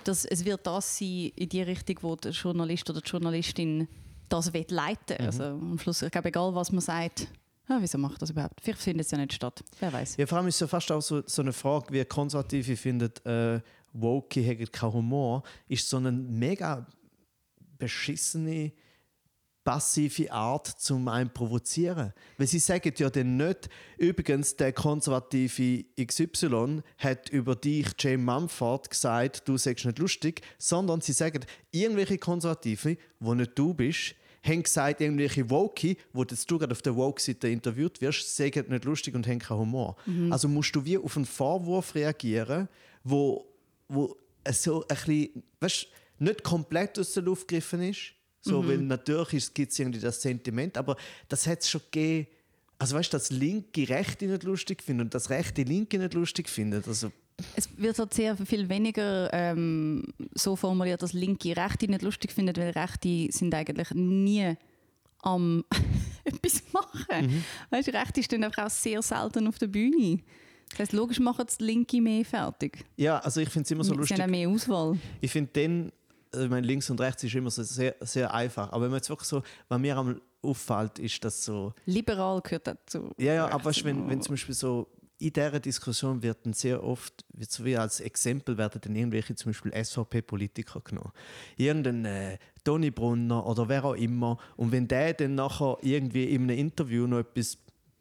[0.04, 3.88] das, es wird das sein in die Richtung, wo der Journalist oder die Journalistin
[4.28, 5.16] das wird leiten.
[5.18, 5.26] Mhm.
[5.26, 7.28] Also am Schluss, ich glaube, egal was man sagt,
[7.68, 8.60] ja, wieso macht das überhaupt?
[8.60, 9.62] Vielleicht findet es ja nicht statt.
[9.78, 10.16] Wer weiß.
[10.16, 13.24] Ja, vor allem ist es ja fast auch so, so eine Frage, wie Konservative findet,
[13.24, 13.60] äh,
[13.92, 16.86] Woke hat keinen Humor, ist so eine mega
[17.78, 18.72] beschissene
[19.70, 22.12] passive Art zum einen provozieren.
[22.36, 28.90] Weil sie sagen ja dann nicht, übrigens, der konservative XY hat über dich, Jane Mumford,
[28.90, 34.64] gesagt, du sagst nicht lustig, sondern sie sagen, irgendwelche Konservative, wo nicht du bist, haben
[34.64, 39.14] gesagt, irgendwelche Woke, wo jetzt du gerade auf der Woke-Seite interviewt wirst, sagen nicht lustig
[39.14, 39.94] und haben keinen Humor.
[40.04, 40.32] Mhm.
[40.32, 42.68] Also musst du wie auf einen Vorwurf reagieren,
[43.04, 43.46] wo,
[43.86, 44.16] wo
[44.50, 45.86] so ein bisschen, weißt,
[46.18, 48.68] nicht komplett aus der Luft gegriffen ist, so, mhm.
[48.68, 50.96] Weil natürlich gibt es irgendwie das Sentiment, aber
[51.28, 52.26] das hat es schon gegeben.
[52.78, 56.48] Also weißt du, dass linke Rechte nicht lustig finden und das rechte Linke nicht lustig
[56.48, 56.82] finden.
[56.86, 57.12] Also,
[57.54, 62.56] es wird halt sehr viel weniger ähm, so formuliert, dass linke Rechte nicht lustig finden,
[62.56, 64.54] weil Rechte sind eigentlich nie
[65.22, 65.64] am
[66.24, 67.26] etwas machen.
[67.26, 67.44] Mhm.
[67.68, 70.20] Weißt du, Rechte stehen einfach auch sehr selten auf der Bühne.
[70.70, 72.84] Das heißt, logisch machen die Linke mehr fertig.
[72.96, 74.16] Ja, also ich finde es immer so lustig.
[74.16, 74.96] Sie haben mehr Auswahl.
[75.20, 75.92] Ich finde dann
[76.32, 78.72] also ich meine, links und rechts ist immer so sehr, sehr einfach.
[78.72, 81.74] Aber wenn man jetzt wirklich so, was mir am auffällt, ist das so.
[81.86, 83.10] Liberal gehört dazu.
[83.18, 84.88] Ja, ja, aber weißt, wenn, wenn zum Beispiel so
[85.18, 89.34] in dieser Diskussion wird dann sehr oft, wird so wie als Exempel werden dann irgendwelche
[89.34, 91.12] zum Beispiel SVP-Politiker genommen.
[91.58, 94.38] Irgendein äh, Toni Brunner oder wer auch immer.
[94.56, 97.58] Und wenn der dann nachher irgendwie in einem Interview noch etwas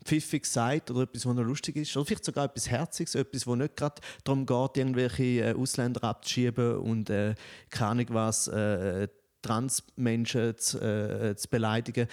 [0.10, 1.96] pfiffig sagt oder etwas, was noch lustig ist.
[1.96, 6.78] Oder vielleicht sogar etwas Herziges, etwas, wo nicht gerade darum geht, irgendwelche äh, Ausländer abzuschieben
[6.78, 7.36] und äh,
[7.70, 9.08] keine Ahnung was, äh,
[9.42, 12.08] Transmenschen zu, äh, zu beleidigen.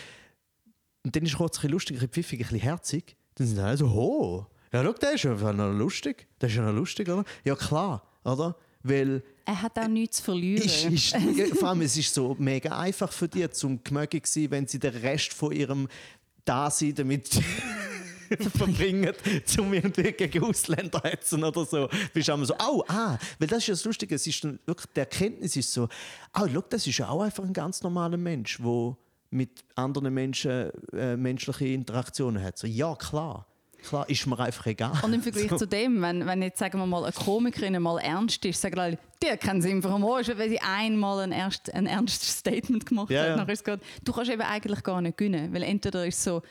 [1.04, 3.16] Und dann ist es kurz ein bisschen lustig, ein bisschen pfiffig, ein bisschen herzig.
[3.36, 6.26] Dann sind alle so, oh, ja, schau, der ist ja noch lustig.
[6.40, 7.24] Der ist ja noch lustig, oder?
[7.44, 8.56] Ja, klar, oder?
[8.82, 10.64] Weil er hat auch nichts zu verlieren.
[10.64, 14.66] ist, ist, vor allem, es ist so mega einfach für die, zum gemöglich sein, wenn
[14.66, 15.88] sie den Rest von ihrem
[16.46, 17.28] Dasein damit
[18.56, 19.12] verbringen,
[19.58, 21.88] um irgendwie gegen Ausländer zu hetzen oder so.
[22.12, 24.92] Bist du so, oh, ah, weil das ist ja das Lustige, es ist dann wirklich,
[24.94, 25.88] die Erkenntnis ist so,
[26.34, 28.96] oh, schau, das ist ja auch einfach ein ganz normaler Mensch, der
[29.30, 32.58] mit anderen Menschen äh, menschliche Interaktionen hat.
[32.58, 33.46] So, ja, klar.
[33.88, 34.92] Klar, ist mir einfach egal.
[35.02, 35.56] Und im Vergleich so.
[35.56, 38.98] zu dem, wenn, wenn jetzt sagen wir mal eine Komikerin mal ernst ist, sagen alle,
[39.22, 43.10] der kann Sinn für Humor, ist, weil sie einmal ein, erst, ein ernstes Statement gemacht
[43.10, 43.28] Ja, hat.
[43.28, 43.36] ja.
[43.36, 46.24] Nachher ist es gerade, du kannst eben eigentlich gar nicht gewinnen, weil entweder ist es
[46.24, 46.42] so,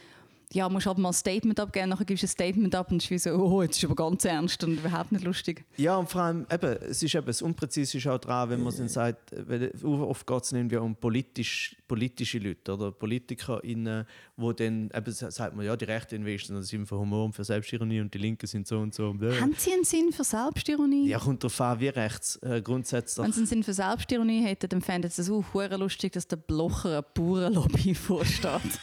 [0.56, 3.04] ja, musst halt mal ein Statement abgeben, nachher gibst du ein Statement ab und es
[3.04, 5.66] ist wie so, oh, jetzt ist aber ganz ernst und überhaupt nicht lustig.
[5.76, 8.76] Ja, und vor allem, eben, es ist eben, das Unpräzise ist auch dran, wenn man
[8.76, 14.06] dann sagt, weil oft geht es irgendwie um politisch, politische Leute oder PolitikerInnen,
[14.38, 18.00] wo dann, eben sagt man, ja, die Rechten investieren sind für Humor und für Selbstironie
[18.00, 19.10] und die Linken sind so und so.
[19.10, 19.42] Und äh.
[19.42, 21.10] Haben sie einen Sinn für Selbstironie?
[21.10, 23.26] Ja, kommt darauf an, wie rechts äh, grundsätzlich.
[23.26, 26.38] Wenn sie einen Sinn für Selbstironie hätten, dann fänden sie es auch lustig, dass der
[26.38, 28.80] Blocher eine Bauernlobby vorsteht.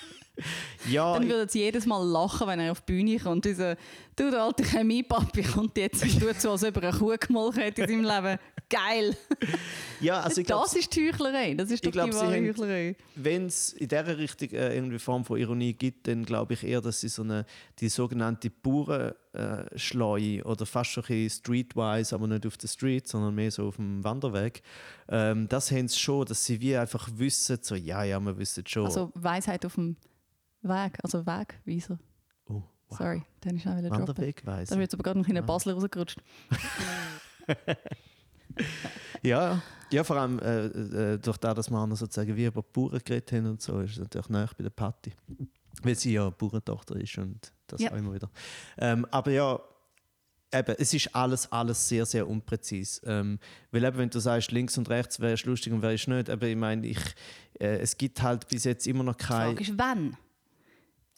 [0.89, 3.45] Ja, Dann würden sie jedes Mal lachen, wenn er auf die Bühne kommt.
[3.47, 3.75] Und so,
[4.17, 7.63] du, der alte Chemiepapi kommt jetzt und tut so, als ob er eine Kuh gemolken
[7.63, 8.39] hätte in seinem Leben.
[8.71, 9.15] Geil!
[10.01, 11.53] ja, also ich glaub, das ist die Heuchlerei.
[11.55, 12.97] Das ist doch glaub, die wahre haben- Heuchlerei.
[13.15, 16.81] wenn es in dieser Richtung äh, irgendwie Form von Ironie gibt, dann glaube ich eher,
[16.81, 17.45] dass sie so eine,
[17.81, 23.51] die sogenannte Bauernschleue oder fast schon ein streetwise, aber nicht auf der Street, sondern mehr
[23.51, 24.63] so auf dem Wanderweg,
[25.09, 28.65] ähm, das haben sie schon, dass sie wie einfach wissen, so, ja, ja, wir wissen
[28.67, 28.87] schon.
[28.87, 29.97] Also Weisheit auf dem
[30.63, 31.99] Weg, also Wegweiser.
[32.47, 32.99] oh, wow.
[32.99, 34.09] Sorry, den ist auch wieder droppen.
[34.09, 34.71] Wanderwegweise.
[34.75, 36.19] Da wird jetzt aber gerade noch in eine Basler rausgerutscht.
[39.23, 42.99] Ja, ja, vor allem äh, äh, durch das, dass wir sozusagen wie über die Bauern
[43.05, 45.13] geredet haben und so, ist es natürlich näher bei der Patti.
[45.83, 47.93] Weil sie ja Bauerntochter ist und das Ja.
[47.93, 48.29] auch immer wieder.
[48.79, 49.61] Ähm, aber ja,
[50.53, 53.01] eben, es ist alles, alles sehr, sehr unpräzis.
[53.05, 53.39] Ähm,
[53.71, 56.29] weil eben, wenn du sagst, links und rechts wäre es lustig und wäre es nicht,
[56.29, 56.99] aber ich meine, ich,
[57.61, 59.57] äh, es gibt halt bis jetzt immer noch Die keine...
[59.57, 60.17] Frage ist, wann?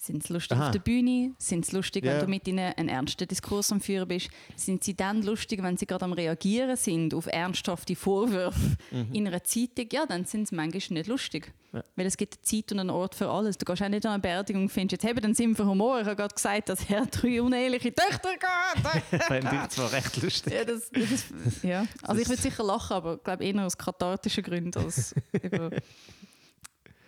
[0.06, 0.66] Sind sie lustig Aha.
[0.66, 1.32] auf der Bühne?
[1.38, 2.12] Sind sie lustig, Ja.
[2.12, 4.28] wenn du mit ihnen einen ernsten Diskurs am Führen bist?
[4.54, 8.76] Sind sie dann lustig, wenn sie gerade am Reagieren sind auf ernsthafte Vorwürfe
[9.14, 9.86] in einer Zeitung?
[9.92, 11.46] Ja, dann sind sie manchmal nicht lustig.
[11.72, 11.78] Mhm.
[11.78, 11.84] Ja.
[11.96, 13.56] Weil es gibt eine Zeit und einen Ort für alles.
[13.56, 15.98] Du gehst auch nicht an eine Beerdigung und findest, jetzt haben den Sinn für Humor.
[16.00, 19.22] Ich habe gerade gesagt, dass er drei uneheliche Töchter geht.
[19.22, 20.52] Fände ich zwar recht lustig.
[20.52, 21.86] ja, das, das, ja.
[22.02, 25.70] Also ich würde sicher lachen, aber ich glaube eher aus kathartischen Gründen als über...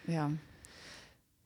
[0.09, 0.31] Ja.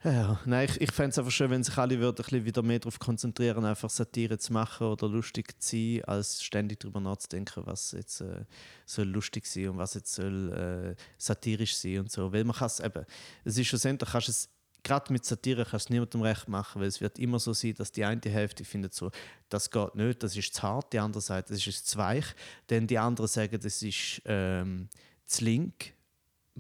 [0.03, 2.63] Ja, nein, ich, ich fände es einfach schön, wenn sich alle würden ein bisschen wieder
[2.63, 7.67] mehr darauf konzentrieren, einfach Satire zu machen oder lustig zu sein, als ständig darüber nachzudenken,
[7.67, 8.47] was jetzt äh,
[8.87, 12.33] soll lustig sein und was jetzt soll äh, satirisch sein und so.
[12.33, 13.05] Weil man kann es eben,
[13.45, 14.49] es ist schlussendlich, kannst es
[14.83, 17.93] gerade mit Satire kannst du niemandem recht machen, weil es wird immer so sein, dass
[17.93, 19.11] die eine Hälfte findet so,
[19.51, 22.25] das geht nicht, das ist zu hart, die andere sagt, das ist zu weich,
[22.69, 24.89] dann die anderen sagen, das ist ähm,
[25.27, 25.93] zu link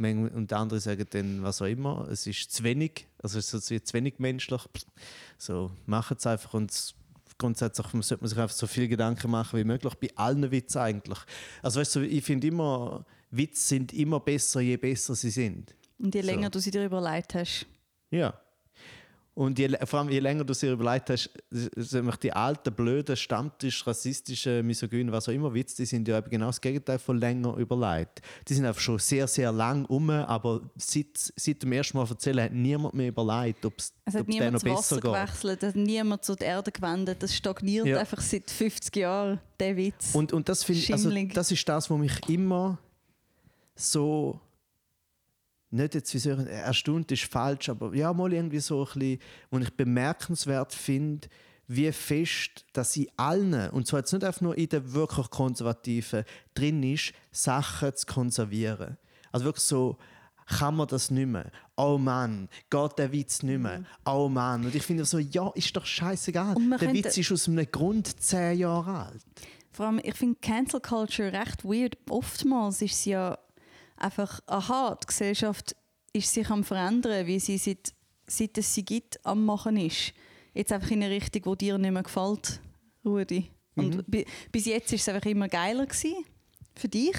[0.00, 3.66] und die anderen sagen dann, was auch immer, es ist zu wenig, also es ist
[3.66, 4.62] so zu wenig menschlich.
[5.38, 6.94] So, machen es einfach und
[7.38, 11.18] grundsätzlich sollte man sich einfach so viel Gedanken machen wie möglich, bei allen Witzen eigentlich.
[11.62, 15.74] Also weißt du, ich finde immer, Witze sind immer besser, je besser sie sind.
[15.98, 16.26] Und je So.
[16.26, 17.66] länger du sie dir überlegt hast,
[18.10, 18.34] Ja.
[19.40, 23.16] Und je, vor allem, je länger du dir überlegt hast, s- nämlich die alten, blöden,
[23.16, 27.16] Stammtisch, rassistischen, misogynen, was auch immer Witze, die sind ja eben genau das Gegenteil von
[27.18, 28.20] länger überlegt.
[28.46, 32.44] Die sind einfach schon sehr, sehr lang um, aber seit, seit dem ersten Mal erzählen
[32.44, 35.04] hat niemand mehr überlegt, ob es denen noch das Wasser besser geht.
[35.04, 37.22] gewechselt, es hat niemand zu der Erde gewendet.
[37.22, 37.98] Das stagniert Ja.
[37.98, 40.14] einfach seit 50 Jahren, der Witz.
[40.14, 42.78] Und, und das, find, also, das ist das, was mich immer
[43.74, 44.38] so
[45.70, 49.18] nicht jetzt wie ich, erstaunt ist falsch, aber ja mal irgendwie so ein bisschen,
[49.50, 51.28] wo ich bemerkenswert finde,
[51.68, 56.24] wie fest, dass in allen, und zwar jetzt nicht einfach nur in den wirklich Konservativen,
[56.54, 58.96] drin ist, Sachen zu konservieren.
[59.30, 59.96] Also wirklich so,
[60.46, 61.52] kann man das nicht mehr?
[61.76, 63.84] Oh Mann, geht der Witz nicht mehr?
[64.04, 64.64] Oh Mann.
[64.64, 66.56] Und ich finde so, ja, ist doch scheißegal.
[66.80, 69.22] Der Witz ist aus einem Grund zehn Jahre alt.
[69.70, 71.96] Vor allem, ich finde Cancel Culture recht weird.
[72.08, 73.38] Oftmals ist es ja
[74.00, 75.76] einfach, aha, die Gesellschaft
[76.12, 77.92] ist sich am verändern, wie sie seit,
[78.26, 80.12] seit es sie gibt, am machen ist.
[80.54, 82.60] Jetzt einfach in eine Richtung, die dir nicht mehr gefällt,
[83.04, 83.50] Rudi.
[83.76, 86.24] Und bi- bis jetzt ist es einfach immer geiler gewesen
[86.74, 87.16] für dich.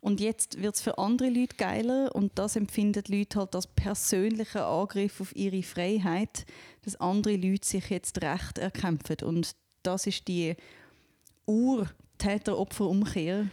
[0.00, 3.66] Und jetzt wird es für andere Leute geiler und das empfinden die Leute halt als
[3.66, 6.46] persönlichen Angriff auf ihre Freiheit,
[6.82, 9.16] dass andere Leute sich jetzt Recht erkämpfen.
[9.22, 10.54] Und das ist die
[11.46, 13.48] Ur-Täter-Opfer-Umkehr,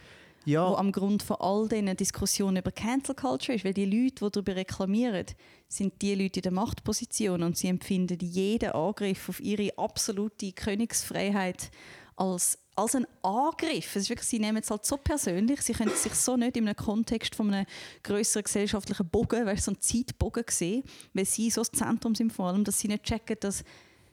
[0.46, 3.64] Ja, wo am Grund von all diesen Diskussionen über Cancel Culture ist.
[3.64, 5.26] Weil die Leute, die darüber reklamieren,
[5.68, 11.72] sind die Leute in der Machtposition und sie empfinden jeden Angriff auf ihre absolute Königsfreiheit
[12.14, 13.96] als, als einen Angriff.
[13.96, 16.68] Es ist wirklich, sie nehmen es halt so persönlich, sie können sich so nicht in
[16.68, 17.66] einem Kontext von einem
[18.04, 22.46] größeren gesellschaftlichen Bogen, weißt, so einen Zeitbogen sehen, weil sie so das Zentrum sind vor
[22.46, 23.64] allem, dass sie nicht checken, dass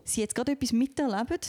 [0.03, 1.39] sie jetzt gerade etwas miterleben,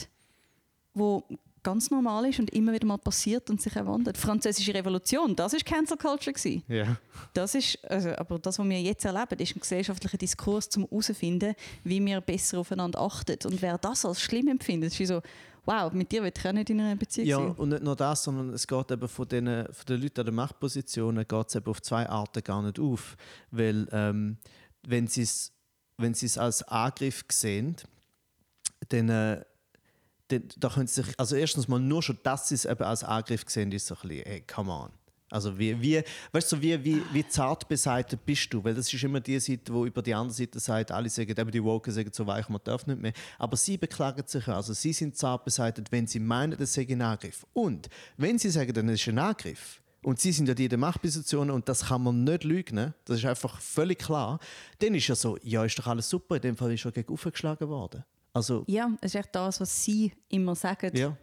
[0.92, 1.24] wo
[1.64, 4.16] ganz normal ist und immer wieder mal passiert und sich erwandert.
[4.16, 6.62] Die Französische Revolution, das ist Cancel Culture gewesen.
[6.68, 6.96] ja.
[7.32, 11.54] Das ist, also, aber das, was wir jetzt erleben, ist ein gesellschaftlicher Diskurs, um herauszufinden,
[11.82, 13.36] wie wir besser aufeinander achten.
[13.44, 15.20] Und wer das als schlimm empfindet, ist wie so,
[15.64, 17.52] wow, mit dir will ich auch nicht in einer Beziehung Ja, sein.
[17.52, 20.34] und nicht nur das, sondern es geht eben von den, von den Leuten an den
[20.36, 23.16] Machtpositionen geht es eben auf zwei Arten gar nicht auf.
[23.50, 24.36] Weil ähm,
[24.86, 25.50] wenn sie es
[25.96, 27.76] wenn sie es als Angriff sehen,
[28.88, 29.44] dann, äh, dann
[30.28, 33.44] da können sie sich, also erstens mal nur schon, dass sie es eben als Angriff
[33.46, 34.90] sehen, ist so ein bisschen, hey, come on.
[35.30, 38.62] Also wie, wie, weißt du, wie, wie, wie zart beseitigt bist du?
[38.62, 41.50] Weil das ist immer die Seite, wo über die andere Seite sagt, alle sagen, eben
[41.50, 43.12] die Woken sagen so weich, man darf nicht mehr.
[43.38, 47.02] Aber sie beklagen sich also sie sind zart beseitigt, wenn sie meinen, das sei ein
[47.02, 47.44] Angriff.
[47.52, 50.68] Und wenn sie sagen, dann ist es ein Angriff, und sie sind ja die in
[50.68, 54.38] der Machtposition und das kann man nicht lügen, das ist einfach völlig klar,
[54.78, 57.12] dann ist ja so, ja, ist doch alles super, in dem Fall ist er gegen
[57.12, 58.04] aufgeschlagen worden.
[58.34, 61.16] Also, Ja, es ist echt das, was sie immer sagen, ja.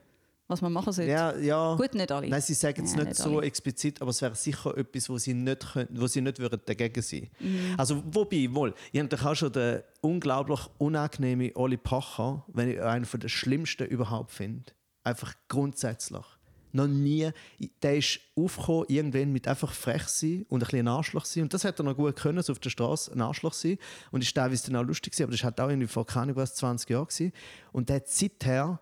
[0.47, 1.11] was man machen sollte.
[1.11, 1.75] Ja, ja.
[1.75, 2.29] Gut, nicht alle.
[2.29, 3.47] Nein, sie sagen es Nein, nicht, nicht so alle.
[3.47, 7.01] explizit, aber es wäre sicher etwas, wo sie nicht, können, wo sie nicht würden dagegen
[7.01, 7.75] sein Mhm.
[7.77, 12.81] Also, wobei, wohl, ich habe doch auch schon den unglaublich unangenehmen Oli Pacher, wenn ich
[12.81, 14.71] einen von den schlimmsten überhaupt finde.
[15.03, 16.25] Einfach grundsätzlich.
[16.71, 17.29] Noch nie.
[17.81, 21.43] Der ist aufgekommen, irgendwann mit einfach frech sein und ein bisschen Arschloch sein.
[21.43, 23.77] Und das hat er noch gut können, so auf der Straße ein Arschloch sein.
[24.11, 26.35] Und ist teilweise dann auch lustig gewesen, aber das halt auch irgendwie vor keine Ahnung
[26.37, 27.33] was, 20 Jahren.
[27.71, 28.79] Und der hat seither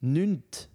[0.00, 0.68] nichts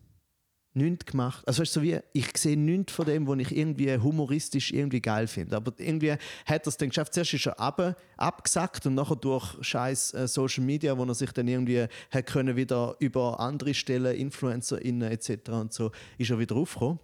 [0.76, 1.48] nichts gemacht.
[1.48, 5.28] Also weißt so wie, ich sehe nichts von dem, was ich irgendwie humoristisch irgendwie geil
[5.28, 5.56] finde.
[5.56, 7.14] Aber irgendwie hat er es dann geschafft.
[7.14, 11.32] Zuerst ist er ab, abgesackt und nachher durch scheiß äh, Social Media, wo er sich
[11.32, 15.50] dann irgendwie hat können wieder über andere Stellen, InfluencerInnen etc.
[15.50, 17.00] und so, ist er wieder aufgekommen.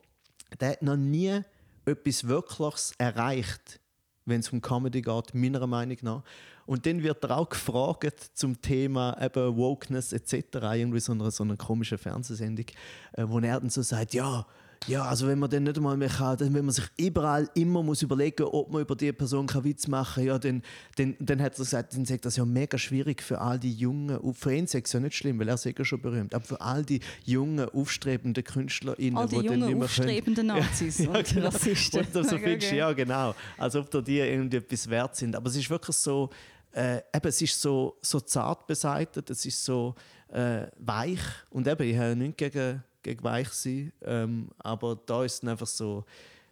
[0.60, 1.41] Der hat noch nie
[1.86, 3.79] etwas Wirkliches erreicht,
[4.25, 6.23] wenn es um Comedy geht, meiner Meinung nach.
[6.65, 10.57] Und dann wird er auch gefragt zum Thema eben Wokeness etc.
[10.73, 12.67] Irgendwie so einer, so einer komischen Fernsehsendung,
[13.13, 14.45] äh, wo er dann so sagt, ja,
[14.88, 17.84] ja, also wenn man dann nicht einmal mehr kann, dann, wenn man sich überall immer
[17.84, 20.63] muss überlegen, ob man über die Person keinen Witz machen kann, ja, dann,
[20.96, 24.17] dann, dann hat er gesagt, dann sagt das ja mega schwierig für all die jungen,
[24.17, 26.44] und für ihn ist es ja nicht schlimm, weil er ist ja schon berühmt, aber
[26.44, 31.28] für all die jungen, aufstrebenden KünstlerInnen, All die die jungen, können, aufstrebenden Nazis ja, und
[31.28, 31.46] genau.
[31.48, 32.00] Rassisten.
[32.00, 32.78] Und so Okay, findest okay.
[32.78, 33.36] ja genau.
[33.58, 35.36] Als ob da die irgendwie etwas wert sind.
[35.36, 36.30] Aber es ist wirklich so,
[36.72, 39.96] äh, eben, es ist so, so zart beseitigt, es ist so
[40.30, 41.20] äh, weich.
[41.50, 43.91] Und eben, ich habe nichts gegen, gegen weich sein.
[44.01, 46.05] Ähm, aber da ist es einfach so,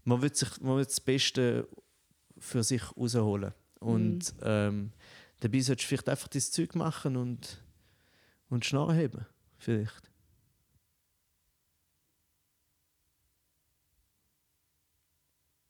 [0.03, 1.67] man will, sich, man will das Beste
[2.37, 3.53] für sich rausholen.
[3.79, 4.91] Und ähm,
[5.39, 7.61] dabei solltest du vielleicht einfach das Zeug machen und,
[8.49, 9.25] und Schnarren heben.
[9.57, 10.09] Vielleicht.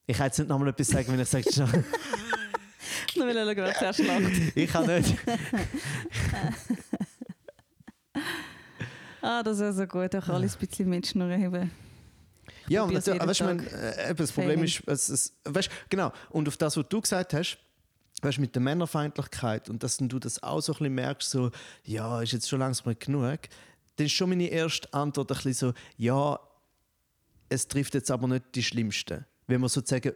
[0.08, 1.86] Ich kann jetzt nicht nochmal etwas sagen, wenn ich sage, Schnarren.
[3.16, 4.32] Nur weil er gerade zuerst lacht.
[4.56, 5.16] Ich kann nicht.
[9.22, 10.16] Ah, das ist so gut.
[10.16, 11.72] Auch alles ein bisschen mit Schnurren haben.
[12.68, 16.58] Ja, und natürlich, weißt, mein, äh, das Problem ist, es, es, weißt, genau, und auf
[16.58, 17.58] das, was du gesagt hast,
[18.22, 21.52] weißt, mit der Männerfeindlichkeit und dass du das auch so ein bisschen merkst, so,
[21.84, 23.40] ja, ist jetzt schon langsam genug,
[23.96, 26.40] dann ist schon meine erste Antwort ein bisschen so, ja,
[27.50, 29.26] es trifft jetzt aber nicht die Schlimmsten.
[29.48, 30.14] Wenn man sozusagen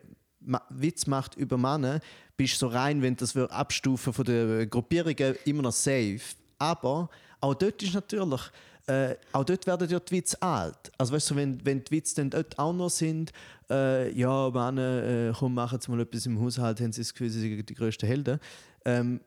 [0.69, 1.99] Witz macht über Männer,
[2.37, 6.21] bist du so rein, wenn das wir abstufen von den Gruppierungen, immer noch safe.
[6.59, 8.41] Aber auch dort ist natürlich,
[8.87, 10.91] äh, auch dort werden ja die Witze alt.
[10.97, 13.31] Also weißt du, wenn, wenn die Witze dann dort auch noch sind,
[13.69, 17.29] äh, ja, Männer, äh, komm, machen Sie mal etwas im Haushalt, haben Sie das Gefühl,
[17.29, 18.39] Sie sind die grössten Helden.
[18.83, 19.21] Ähm,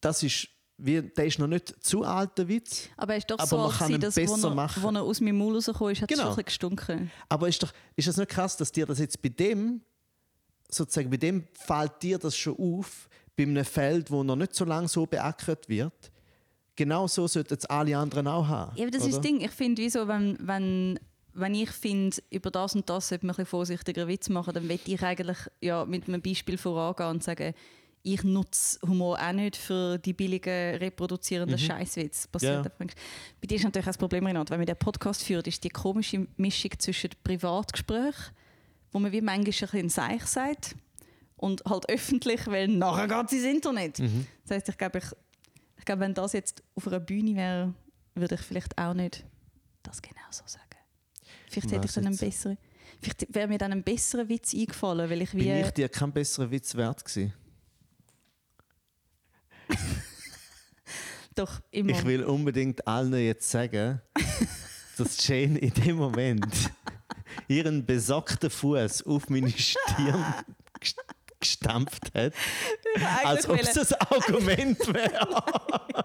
[0.00, 2.88] das ist, wie, der ist noch nicht zu alt, der Witz.
[2.96, 4.82] Aber es ist doch so, man als kann sei ihn das, besser wo er, machen.
[4.82, 6.30] wo er aus meinem Maul rausgekommen ist, hat es Genau.
[6.30, 7.10] schon ein bisschen gestunken.
[7.28, 9.82] Aber ist, doch, ist das nicht krass, dass dir das jetzt bei dem,
[10.70, 14.64] sozusagen bei dem fällt dir das schon auf, bei einem Feld, wo noch nicht so
[14.64, 16.10] lange so beackert wird?
[16.80, 18.74] Genau so sollten es alle anderen auch haben.
[18.74, 19.10] Ja, aber das oder?
[19.10, 19.42] ist das Ding.
[19.42, 20.98] Ich finde, wieso, wenn, wenn,
[21.34, 24.80] wenn ich finde, über das und das sollte man ein vorsichtiger Witz machen, dann will
[24.82, 27.52] ich eigentlich ja, mit einem Beispiel vorangehen und sagen,
[28.02, 32.28] ich nutze Humor auch nicht für die billigen, reproduzierenden Scheißwitz.
[32.28, 32.72] Passiert Ja.
[32.78, 35.68] Bei dir ist natürlich auch das Problem, Renat, wenn wir den Podcast führen, ist die
[35.68, 38.14] komische Mischung zwischen Privatgespräch,
[38.90, 40.76] wo man wie manchmal ein bisschen Seich sagt
[41.36, 43.98] und halt öffentlich, weil nachher geht es ins Internet.
[43.98, 44.26] Mhm.
[44.44, 45.04] Das heisst, ich glaube, ich,
[45.80, 47.74] ich glaube, wenn das jetzt auf einer Bühne wäre,
[48.14, 49.24] würde ich vielleicht auch nicht
[49.82, 50.66] das genau so sagen.
[51.48, 52.58] Vielleicht hätte Was ich dann einen besseren,
[53.00, 55.44] vielleicht wäre mir dann ein besserer Witz eingefallen, weil ich wie...
[55.44, 57.32] Bin ich dir kein besserer Witz wert gewesen?
[61.34, 61.92] doch immer...
[61.92, 64.02] Ich will unbedingt allen jetzt sagen,
[64.98, 66.70] dass Jane in dem Moment
[67.48, 70.34] ihren besorgten Fuß auf meine Stirn
[71.40, 72.32] gestampft hat,
[73.24, 75.42] als ob es das Argument wäre.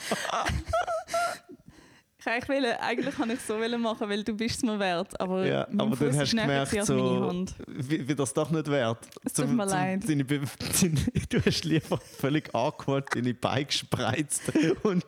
[2.20, 5.46] Ich eigentlich will, eigentlich kann ich so machen, weil du bist es mir wert, aber,
[5.46, 8.98] Ja, aber dann hast du gemerkt, so, wie, wie das doch nicht wert.
[9.24, 10.06] Es tut mir leid.
[10.06, 10.44] Deine, deine,
[11.30, 14.42] du hast lieber völlig awkward deine Beine gespreizt.
[14.82, 15.02] Und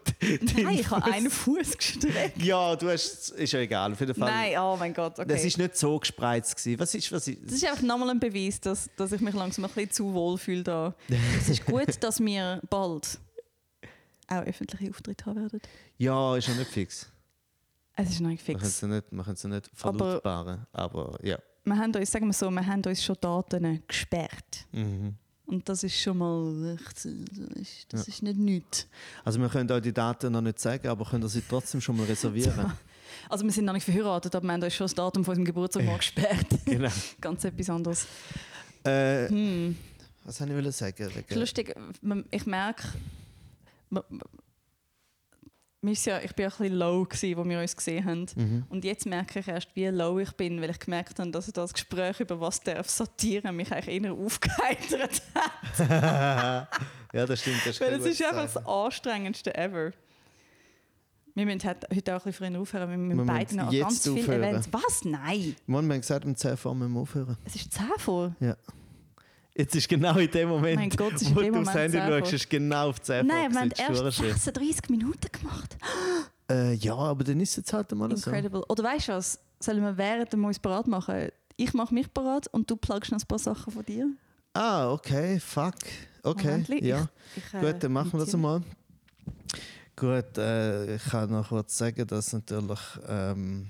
[0.54, 2.42] Nein, ich habe einen Fuß gestreckt.
[2.42, 4.30] Ja, du hast, ist ja egal, auf jeden Fall.
[4.30, 5.28] Nein, oh mein Gott, okay.
[5.28, 6.80] Das ist nicht so gespreizt gewesen.
[6.80, 7.44] Was ist, was ist?
[7.44, 10.38] Das ist einfach nochmal ein Beweis, dass, dass ich mich langsam ein bisschen zu wohl
[10.38, 10.94] fühle da.
[11.38, 13.18] Es ist gut, dass wir bald
[14.28, 15.60] auch öffentliche Auftritte haben werden.
[15.98, 17.08] Ja, ist ja nicht fix.
[17.94, 18.62] Es ist noch nicht fix.
[18.80, 20.66] ja man kann es ja nicht Aber- verlautbaren.
[20.72, 21.38] Aber, ja.
[21.64, 24.66] Wir haben uns, sagen wir so, wir haben uns schon Daten gesperrt.
[24.72, 25.14] Mhm.
[25.46, 28.86] Und das ist schon mal echt, das ist, das ist nicht nichts.
[29.24, 32.06] Also wir können euch die Daten noch nicht sagen, aber können sie trotzdem schon mal
[32.06, 32.72] reservieren.
[33.28, 35.44] Also wir sind noch nicht verheiratet, aber wir haben uns schon das Datum von unserem
[35.44, 36.46] Geburtstag mal gesperrt.
[36.64, 36.88] genau.
[37.20, 38.06] Ganz etwas anderes.
[38.84, 39.76] Äh, Hm.
[40.24, 41.10] was soll ich sagen?
[41.34, 42.86] Lustig, ich merke, man- man- wir ist
[46.04, 48.26] ja, ich war ja ein bisschen low, gewesen, wo wir uns gesehen haben.
[48.36, 48.64] mhm.
[48.68, 51.72] Und jetzt merke ich erst, wie low ich bin, weil ich gemerkt habe, dass das
[51.72, 55.78] Gespräch über was darf Satire mich eigentlich eher aufgeheitert hat.
[57.12, 57.66] ja, das stimmt.
[57.66, 59.92] Das Weil kein es ist einfach das anstrengendste ever.
[61.34, 64.20] Wir müssen heute auch ein bisschen früher aufhören, wir müssen Wir beide noch ganz viele
[64.20, 64.42] aufhören.
[64.42, 64.68] Events.
[64.70, 65.04] Was?
[65.04, 65.56] Nein!
[65.66, 67.38] Mann, wir haben gesagt, um 10 Uhr müssen wir aufhören.
[67.44, 68.36] Es ist 10 vor.
[69.54, 72.18] Jetzt ist genau in dem Moment, Gott, wo du aufs Moment Handy 10 vor.
[72.20, 75.76] schaust, ist genau auf 10 Nein, wir haben erst ist verdammt 36 Minuten gemacht.
[76.50, 78.30] Äh, ja, aber dann ist es jetzt halt mal so.
[78.30, 78.64] Incredible.
[78.68, 79.38] Oder weißt du was?
[79.60, 81.28] Sollen wir während wir uns parat machen?
[81.56, 84.08] Ich mache mich parat und du plugst noch ein paar Sachen von dir.
[84.54, 85.74] Ah, okay, fuck.
[86.22, 87.08] Okay, Momentli, ja.
[87.36, 88.62] Ich, äh, Gut, dann machen wir das einmal.
[89.96, 92.80] Gut, äh, ich kann noch kurz sagen, dass natürlich.
[93.06, 93.68] Ähm,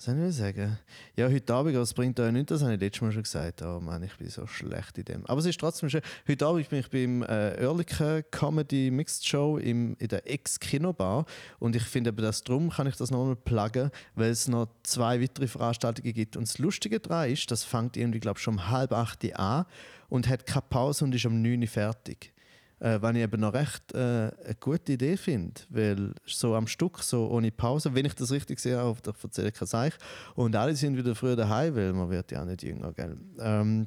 [0.00, 0.78] was soll ich sagen?
[1.14, 3.60] Ja, heute Abend, aber es bringt euch nichts, das habe ich letztes Mal schon gesagt.
[3.60, 5.26] Oh Mann, ich bin so schlecht in dem.
[5.26, 6.00] Aber es ist trotzdem schön.
[6.26, 11.26] Heute Abend bin ich beim äh, Oerlikon Comedy Mixed Show im, in der Ex-Kinobar.
[11.58, 15.20] Und ich finde eben, dass drum kann ich das nochmal pluggen, weil es noch zwei
[15.20, 16.34] weitere Veranstaltungen gibt.
[16.34, 19.66] Und das Lustige daran ist, das fängt irgendwie, glaube ich, schon um halb acht an
[20.08, 22.32] und hat keine Pause und ist um neun fertig.
[22.80, 27.02] Äh, was ich eben noch recht äh, eine gute Idee finde, weil so am Stück,
[27.02, 29.94] so ohne Pause, wenn ich das richtig sehe, habe, da erzähle kein Seich.
[30.34, 33.18] Und alle sind wieder früher daheim, weil man wird ja nicht jünger, gell?
[33.38, 33.86] Ähm,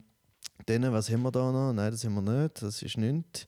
[0.67, 1.73] dann, was haben wir da noch?
[1.73, 3.47] Nein, das haben wir nicht, das ist nichts.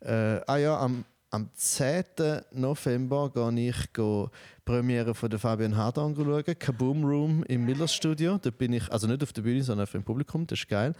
[0.00, 1.04] Äh, ah ja, am,
[1.34, 2.04] am 10.
[2.52, 4.26] November gehe ich die
[4.64, 8.38] Premiere von Fabian Hart anschauen, Kaboom Room im Millers Studio.
[8.38, 10.94] Da bin ich, also nicht auf der Bühne, sondern einfach im Publikum, das ist geil.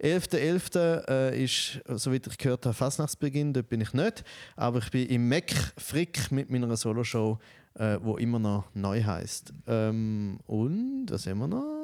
[0.00, 1.08] 11.11.
[1.08, 4.22] Äh, ist, soweit ich gehört habe, Fastnachtsbeginn, dort bin ich nicht.
[4.54, 7.40] Aber ich bin im Mac Frick mit meiner Soloshow,
[7.74, 9.52] äh, wo immer noch neu heißt.
[9.66, 11.79] Ähm, und, was haben wir noch?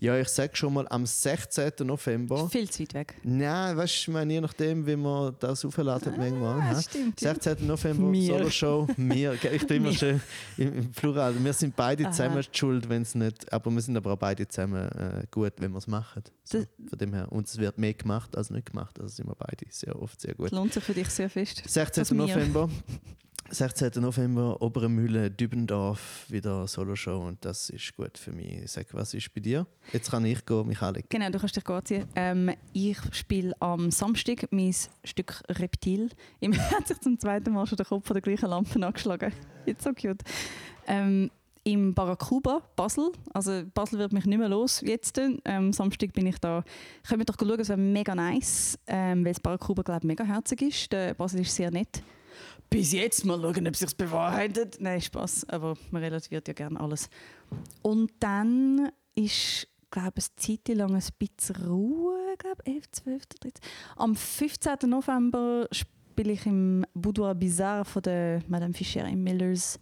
[0.00, 1.72] Ja, ich sage schon mal, am 16.
[1.84, 2.48] November.
[2.48, 3.14] Viel zu weit weg.
[3.22, 6.60] Nein, weißt du, ich meine, je nachdem, wie man das aufladen manchmal.
[6.60, 6.74] Ah, hä?
[6.74, 7.20] das stimmt.
[7.20, 7.34] ja.
[7.34, 7.66] 16.
[7.66, 8.38] November, Wir.
[8.38, 9.36] Solo-Show, wir.
[9.42, 9.98] gell, Ich bin immer Wir.
[9.98, 10.20] schön
[10.56, 11.34] im, Plural.
[11.42, 12.12] Wir sind beide Aha.
[12.12, 13.52] zusammen schuld, wenn es nicht.
[13.52, 16.22] Aber wir sind aber auch beide zusammen äh, gut, wenn wir es machen.
[16.44, 17.30] So, von dem her.
[17.30, 18.98] Und es wird mehr gemacht als nicht gemacht.
[19.00, 20.46] Also sind wir beide sehr oft sehr gut.
[20.46, 21.62] Das lohnt sich für dich sehr fest.
[21.66, 22.02] 16.
[22.02, 22.18] Das mir.
[22.26, 22.68] November.
[23.50, 23.90] 16.
[24.00, 28.70] November, Obere Mühle, Dübendorf, wieder Solo-Show und das ist gut für mich.
[28.70, 29.61] Sag, was ist bei dir?
[29.92, 31.06] Jetzt kann ich gehen, Michalik.
[31.08, 32.06] Genau, du kannst dich anziehen.
[32.14, 36.10] Ähm, ich spiele am Samstag mein Stück Reptil.
[36.40, 39.32] Ihm hat sich zum zweiten Mal schon der Kopf von der gleichen Lampe angeschlagen.
[39.66, 40.22] Jetzt so cute.
[40.86, 41.30] Ähm,
[41.64, 43.12] Im Barracuba, Basel.
[43.32, 45.20] Also Basel wird mich nicht mehr los jetzt.
[45.44, 46.64] Ähm, Samstag bin ich da.
[47.06, 50.24] Können wir doch schauen, es wäre mega nice, ähm, weil das Barracuba, glaube ich, mega
[50.24, 50.92] herzig ist.
[50.92, 52.02] Der Basel ist sehr nett.
[52.72, 54.78] Bis jetzt mal schauen, ob sich bewahrheitet.
[54.80, 57.10] Nein, Spaß, aber man relativiert ja gerne alles.
[57.82, 63.52] Und dann ist, glaube ich, eine Zeit lang ein bisschen Ruhe, glaube 11, 12, 13.
[63.96, 64.88] Am 15.
[64.88, 69.78] November spiele ich im Boudoir Bizarre von der Madame Fischer im Millers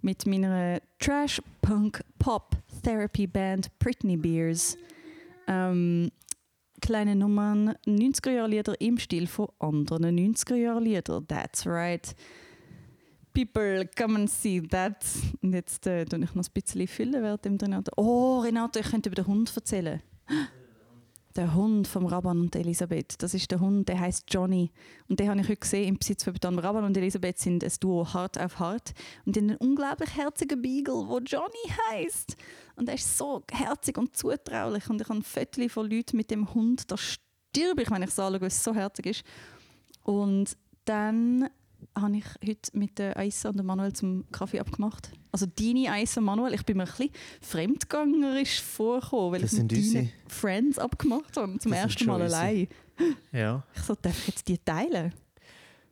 [0.00, 4.78] mit meiner Trash-Punk-Pop-Therapy-Band Britney Beers.
[5.46, 6.10] Ähm,
[6.80, 11.22] kleine Nummern, 90er-Jahre-Lieder im Stil von anderen 90er-Jahre-Lieder.
[11.26, 12.14] That's right.
[13.32, 15.04] People, come and see that.
[15.40, 17.92] Und jetzt äh, ich noch ein bisschen füllen während dem Renato.
[17.96, 20.02] Oh, Renato, ich könnte über den Hund erzählen.
[21.34, 23.22] Der Hund vom Rabban und Elisabeth.
[23.22, 24.70] Das ist der Hund, der heißt Johnny.
[25.08, 26.58] Und den habe ich heute gesehen im Besitz von Beton.
[26.58, 28.92] Rabban und Elisabeth sind ein Duo Hart auf Hart.
[29.24, 32.36] Und haben einen unglaublich herzigen Beagle, der Johnny heißt.
[32.76, 34.90] Und er ist so herzig und zutraulich.
[34.90, 36.90] Und ich habe Fotos von Leuten mit dem Hund.
[36.90, 39.24] Da stirbe ich, wenn ich es anschaue, weil es so herzig ist.
[40.02, 41.48] Und dann
[41.96, 45.10] habe ich heute mit der Aissa und dem Manuel zum Kaffee abgemacht.
[45.30, 47.10] Also deine Aissa und Manuel, ich bin mir ein bisschen
[47.40, 52.68] fremdgängerisch vorgekommen, weil Das ich mit deinen Friends abgemacht habe, zum Das ersten Mal allein.
[53.32, 53.64] Ja.
[53.74, 55.12] Ich so, darf ich jetzt die teilen?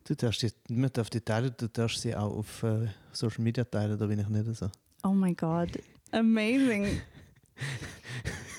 [0.05, 3.65] Du darfst die, man darf die teilen, du darfst sie auch auf äh, Social Media
[3.65, 4.71] teilen, da bin ich nicht so.
[5.03, 5.71] Oh my God,
[6.13, 7.01] amazing.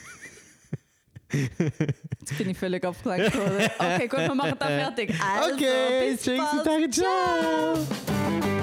[1.32, 3.70] Jetzt bin ich völlig abgelenkt worden.
[3.78, 5.14] Okay, gut, wir machen das fertig.
[5.22, 6.66] Also, bis tschüss, bald.
[6.66, 8.61] danke, ciao.